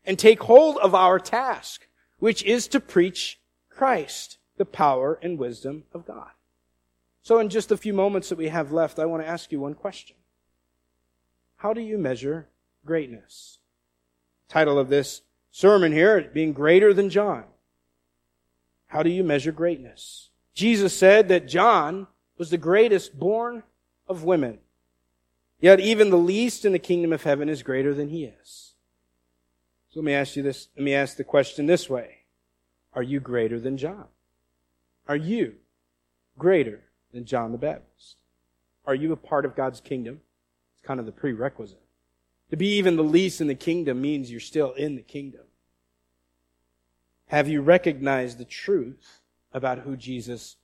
and 0.06 0.18
take 0.18 0.42
hold 0.44 0.78
of 0.78 0.94
our 0.94 1.18
task, 1.18 1.86
which 2.20 2.42
is 2.44 2.66
to 2.68 2.80
preach 2.80 3.38
Christ, 3.68 4.38
the 4.56 4.64
power 4.64 5.18
and 5.22 5.38
wisdom 5.38 5.84
of 5.92 6.06
God. 6.06 6.30
So 7.22 7.38
in 7.38 7.50
just 7.50 7.70
a 7.70 7.76
few 7.76 7.92
moments 7.92 8.30
that 8.30 8.38
we 8.38 8.48
have 8.48 8.72
left, 8.72 8.98
I 8.98 9.04
want 9.04 9.22
to 9.22 9.28
ask 9.28 9.52
you 9.52 9.60
one 9.60 9.74
question. 9.74 10.16
How 11.56 11.74
do 11.74 11.82
you 11.82 11.98
measure 11.98 12.48
greatness? 12.86 13.58
Title 14.48 14.78
of 14.78 14.88
this 14.88 15.20
sermon 15.50 15.92
here, 15.92 16.30
being 16.32 16.54
greater 16.54 16.94
than 16.94 17.10
John. 17.10 17.44
How 18.86 19.02
do 19.02 19.10
you 19.10 19.22
measure 19.22 19.52
greatness? 19.52 20.30
Jesus 20.54 20.96
said 20.96 21.28
that 21.28 21.46
John 21.46 22.06
was 22.38 22.48
the 22.48 22.56
greatest 22.56 23.18
born 23.18 23.64
of 24.08 24.24
women. 24.24 24.60
Yet 25.62 25.78
even 25.78 26.10
the 26.10 26.18
least 26.18 26.64
in 26.64 26.72
the 26.72 26.78
kingdom 26.80 27.12
of 27.12 27.22
heaven 27.22 27.48
is 27.48 27.62
greater 27.62 27.94
than 27.94 28.08
he 28.08 28.24
is. 28.24 28.72
So 29.90 30.00
let 30.00 30.04
me 30.04 30.12
ask 30.12 30.34
you 30.34 30.42
this, 30.42 30.66
let 30.76 30.82
me 30.82 30.92
ask 30.92 31.16
the 31.16 31.22
question 31.22 31.66
this 31.66 31.88
way. 31.88 32.24
Are 32.94 33.02
you 33.02 33.20
greater 33.20 33.60
than 33.60 33.78
John? 33.78 34.06
Are 35.06 35.16
you 35.16 35.54
greater 36.36 36.80
than 37.12 37.24
John 37.24 37.52
the 37.52 37.58
Baptist? 37.58 38.16
Are 38.84 38.94
you 38.96 39.12
a 39.12 39.16
part 39.16 39.44
of 39.44 39.54
God's 39.54 39.80
kingdom? 39.80 40.20
It's 40.74 40.84
kind 40.84 40.98
of 40.98 41.06
the 41.06 41.12
prerequisite. 41.12 41.78
To 42.50 42.56
be 42.56 42.76
even 42.76 42.96
the 42.96 43.04
least 43.04 43.40
in 43.40 43.46
the 43.46 43.54
kingdom 43.54 44.02
means 44.02 44.32
you're 44.32 44.40
still 44.40 44.72
in 44.72 44.96
the 44.96 45.02
kingdom. 45.02 45.42
Have 47.28 47.48
you 47.48 47.62
recognized 47.62 48.38
the 48.38 48.44
truth 48.44 49.20
about 49.52 49.78
who 49.78 49.96
Jesus 49.96 50.56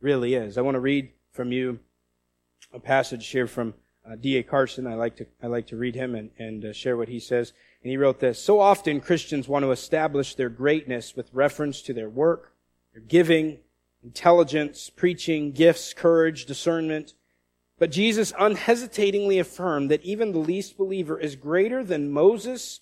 really 0.00 0.34
is? 0.34 0.56
I 0.56 0.62
want 0.62 0.76
to 0.76 0.80
read 0.80 1.10
from 1.32 1.50
you 1.50 1.80
a 2.72 2.78
passage 2.78 3.26
here 3.26 3.48
from 3.48 3.74
uh, 4.08 4.16
D.A. 4.16 4.42
Carson. 4.42 4.86
I 4.86 4.94
like 4.94 5.16
to, 5.16 5.26
I 5.42 5.46
like 5.46 5.66
to 5.68 5.76
read 5.76 5.94
him 5.94 6.14
and, 6.14 6.30
and 6.38 6.64
uh, 6.64 6.72
share 6.72 6.96
what 6.96 7.08
he 7.08 7.18
says. 7.18 7.52
And 7.82 7.90
he 7.90 7.96
wrote 7.96 8.20
this, 8.20 8.42
So 8.42 8.60
often 8.60 9.00
Christians 9.00 9.48
want 9.48 9.64
to 9.64 9.70
establish 9.70 10.34
their 10.34 10.48
greatness 10.48 11.16
with 11.16 11.32
reference 11.32 11.82
to 11.82 11.92
their 11.92 12.08
work, 12.08 12.52
their 12.92 13.02
giving, 13.02 13.58
intelligence, 14.02 14.90
preaching, 14.90 15.52
gifts, 15.52 15.92
courage, 15.94 16.46
discernment. 16.46 17.14
But 17.78 17.90
Jesus 17.90 18.32
unhesitatingly 18.38 19.38
affirmed 19.38 19.90
that 19.90 20.02
even 20.02 20.32
the 20.32 20.38
least 20.38 20.76
believer 20.76 21.18
is 21.18 21.36
greater 21.36 21.82
than 21.82 22.12
Moses 22.12 22.80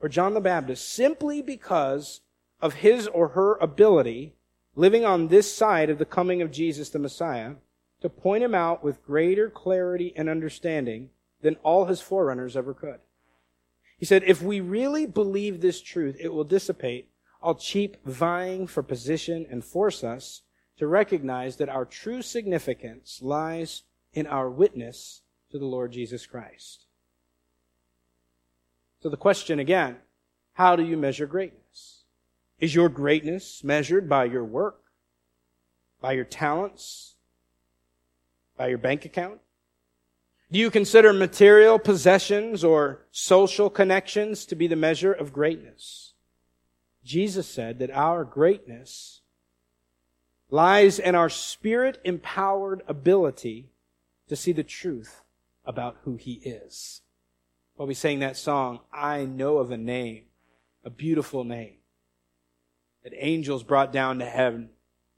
or 0.00 0.08
John 0.08 0.34
the 0.34 0.40
Baptist 0.40 0.88
simply 0.88 1.42
because 1.42 2.20
of 2.60 2.74
his 2.74 3.06
or 3.08 3.28
her 3.28 3.56
ability 3.56 4.34
living 4.74 5.04
on 5.04 5.28
this 5.28 5.52
side 5.52 5.90
of 5.90 5.98
the 5.98 6.04
coming 6.04 6.40
of 6.40 6.50
Jesus 6.50 6.88
the 6.88 6.98
Messiah 6.98 7.54
to 8.00 8.08
point 8.08 8.42
him 8.42 8.54
out 8.54 8.82
with 8.82 9.04
greater 9.04 9.50
clarity 9.50 10.12
and 10.16 10.28
understanding 10.28 11.10
than 11.42 11.56
all 11.62 11.86
his 11.86 12.00
forerunners 12.00 12.56
ever 12.56 12.74
could. 12.74 13.00
He 13.98 14.06
said, 14.06 14.22
if 14.26 14.42
we 14.42 14.60
really 14.60 15.06
believe 15.06 15.60
this 15.60 15.80
truth, 15.80 16.16
it 16.18 16.32
will 16.32 16.44
dissipate 16.44 17.08
all 17.42 17.54
cheap 17.54 17.96
vying 18.04 18.66
for 18.66 18.82
position 18.82 19.46
and 19.50 19.64
force 19.64 20.04
us 20.04 20.42
to 20.78 20.86
recognize 20.86 21.56
that 21.56 21.68
our 21.68 21.84
true 21.84 22.22
significance 22.22 23.20
lies 23.22 23.82
in 24.12 24.26
our 24.26 24.50
witness 24.50 25.22
to 25.50 25.58
the 25.58 25.66
Lord 25.66 25.92
Jesus 25.92 26.26
Christ. 26.26 26.86
So 29.02 29.08
the 29.08 29.16
question 29.16 29.58
again, 29.58 29.96
how 30.54 30.76
do 30.76 30.82
you 30.82 30.96
measure 30.96 31.26
greatness? 31.26 32.04
Is 32.58 32.74
your 32.74 32.88
greatness 32.88 33.64
measured 33.64 34.08
by 34.08 34.24
your 34.24 34.44
work? 34.44 34.82
By 36.00 36.12
your 36.12 36.24
talents? 36.24 37.09
By 38.60 38.68
your 38.68 38.76
bank 38.76 39.06
account? 39.06 39.40
Do 40.52 40.58
you 40.58 40.70
consider 40.70 41.14
material 41.14 41.78
possessions 41.78 42.62
or 42.62 43.06
social 43.10 43.70
connections 43.70 44.44
to 44.44 44.54
be 44.54 44.66
the 44.66 44.76
measure 44.76 45.14
of 45.14 45.32
greatness? 45.32 46.12
Jesus 47.02 47.48
said 47.48 47.78
that 47.78 47.90
our 47.90 48.22
greatness 48.22 49.22
lies 50.50 50.98
in 50.98 51.14
our 51.14 51.30
spirit 51.30 52.02
empowered 52.04 52.82
ability 52.86 53.70
to 54.28 54.36
see 54.36 54.52
the 54.52 54.62
truth 54.62 55.22
about 55.64 55.96
who 56.04 56.16
he 56.16 56.34
is. 56.34 57.00
While 57.76 57.88
we 57.88 57.94
sang 57.94 58.18
that 58.18 58.36
song, 58.36 58.80
I 58.92 59.24
know 59.24 59.56
of 59.56 59.70
a 59.70 59.78
name, 59.78 60.24
a 60.84 60.90
beautiful 60.90 61.44
name 61.44 61.76
that 63.04 63.14
angels 63.16 63.62
brought 63.62 63.90
down 63.90 64.18
to 64.18 64.26
heaven. 64.26 64.68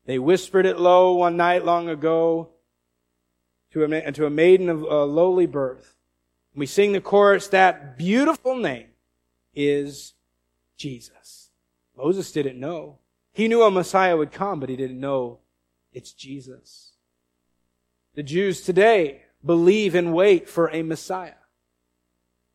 They 0.06 0.20
whispered 0.20 0.64
it 0.64 0.78
low 0.78 1.14
one 1.14 1.36
night 1.36 1.64
long 1.64 1.88
ago 1.88 2.51
to 3.72 3.84
a, 3.84 4.12
to 4.12 4.26
a 4.26 4.30
maiden 4.30 4.68
of 4.68 4.82
a 4.82 5.04
lowly 5.04 5.46
birth. 5.46 5.96
We 6.54 6.66
sing 6.66 6.92
the 6.92 7.00
chorus, 7.00 7.48
that 7.48 7.96
beautiful 7.96 8.56
name 8.56 8.88
is 9.54 10.14
Jesus. 10.76 11.50
Moses 11.96 12.30
didn't 12.32 12.60
know. 12.60 12.98
He 13.32 13.48
knew 13.48 13.62
a 13.62 13.70
Messiah 13.70 14.16
would 14.16 14.32
come, 14.32 14.60
but 14.60 14.68
he 14.68 14.76
didn't 14.76 15.00
know 15.00 15.38
it's 15.92 16.12
Jesus. 16.12 16.92
The 18.14 18.22
Jews 18.22 18.60
today 18.60 19.22
believe 19.44 19.94
and 19.94 20.12
wait 20.12 20.48
for 20.48 20.70
a 20.70 20.82
Messiah. 20.82 21.34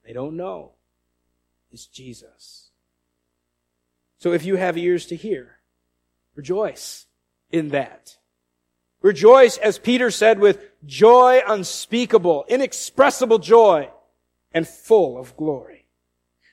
They 0.06 0.13
don't 0.13 0.38
know. 0.38 0.73
It's 1.71 1.88
Jesus. 1.88 2.69
So 4.19 4.34
if 4.34 4.45
you 4.45 4.56
have 4.56 4.77
ears 4.77 5.08
to 5.08 5.15
hear, 5.15 5.58
rejoice 6.36 7.06
in 7.51 7.69
that. 7.69 8.17
Rejoice, 9.01 9.58
as 9.58 9.77
Peter 9.77 10.10
said, 10.10 10.39
with 10.39 10.60
joy 10.88 11.41
unspeakable, 11.47 12.45
inexpressible 12.47 13.38
joy, 13.38 13.89
and 14.52 14.67
full 14.67 15.19
of 15.19 15.36
glory. 15.38 15.86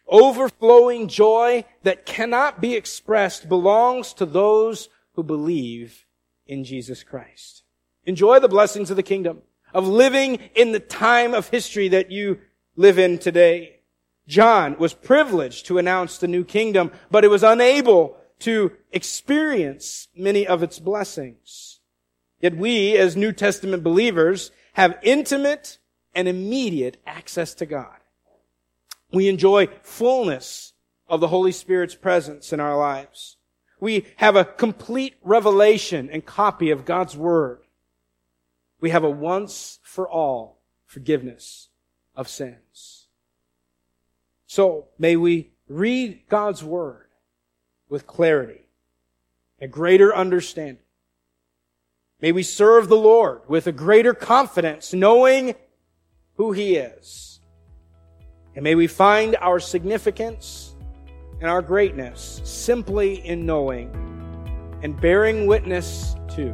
Overflowing 0.06 1.08
joy 1.08 1.64
that 1.82 2.04
cannot 2.04 2.60
be 2.60 2.74
expressed 2.74 3.48
belongs 3.48 4.12
to 4.14 4.26
those 4.26 4.90
who 5.14 5.22
believe 5.22 6.04
in 6.46 6.64
Jesus 6.64 7.02
Christ. 7.02 7.62
Enjoy 8.04 8.38
the 8.38 8.48
blessings 8.48 8.90
of 8.90 8.96
the 8.96 9.02
kingdom, 9.02 9.40
of 9.72 9.88
living 9.88 10.38
in 10.54 10.72
the 10.72 10.80
time 10.80 11.32
of 11.32 11.48
history 11.48 11.88
that 11.88 12.10
you 12.10 12.38
live 12.76 12.98
in 12.98 13.18
today. 13.18 13.80
John 14.26 14.76
was 14.78 14.92
privileged 14.92 15.66
to 15.66 15.78
announce 15.78 16.18
the 16.18 16.28
new 16.28 16.44
kingdom, 16.44 16.92
but 17.10 17.24
it 17.24 17.28
was 17.28 17.42
unable 17.42 18.16
to 18.40 18.72
experience 18.92 20.08
many 20.14 20.46
of 20.46 20.62
its 20.62 20.78
blessings. 20.78 21.73
Yet 22.44 22.58
we, 22.58 22.94
as 22.98 23.16
New 23.16 23.32
Testament 23.32 23.82
believers, 23.82 24.50
have 24.74 24.98
intimate 25.02 25.78
and 26.14 26.28
immediate 26.28 26.98
access 27.06 27.54
to 27.54 27.64
God. 27.64 27.96
We 29.10 29.30
enjoy 29.30 29.68
fullness 29.80 30.74
of 31.08 31.20
the 31.20 31.28
Holy 31.28 31.52
Spirit's 31.52 31.94
presence 31.94 32.52
in 32.52 32.60
our 32.60 32.76
lives. 32.76 33.38
We 33.80 34.04
have 34.16 34.36
a 34.36 34.44
complete 34.44 35.14
revelation 35.22 36.10
and 36.12 36.26
copy 36.26 36.70
of 36.70 36.84
God's 36.84 37.16
Word. 37.16 37.62
We 38.78 38.90
have 38.90 39.04
a 39.04 39.10
once 39.10 39.78
for 39.82 40.06
all 40.06 40.60
forgiveness 40.84 41.70
of 42.14 42.28
sins. 42.28 43.06
So 44.46 44.88
may 44.98 45.16
we 45.16 45.52
read 45.66 46.24
God's 46.28 46.62
Word 46.62 47.06
with 47.88 48.06
clarity, 48.06 48.68
a 49.62 49.66
greater 49.66 50.14
understanding, 50.14 50.83
May 52.20 52.32
we 52.32 52.42
serve 52.42 52.88
the 52.88 52.96
Lord 52.96 53.42
with 53.48 53.66
a 53.66 53.72
greater 53.72 54.14
confidence, 54.14 54.92
knowing 54.92 55.54
who 56.36 56.52
He 56.52 56.76
is. 56.76 57.40
And 58.54 58.62
may 58.62 58.74
we 58.74 58.86
find 58.86 59.36
our 59.36 59.58
significance 59.58 60.74
and 61.40 61.50
our 61.50 61.62
greatness 61.62 62.40
simply 62.44 63.26
in 63.26 63.44
knowing 63.44 63.90
and 64.82 64.98
bearing 65.00 65.46
witness 65.46 66.14
to 66.36 66.52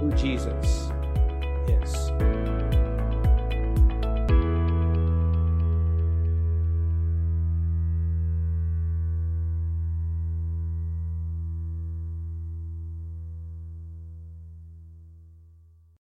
who 0.00 0.12
Jesus 0.12 0.83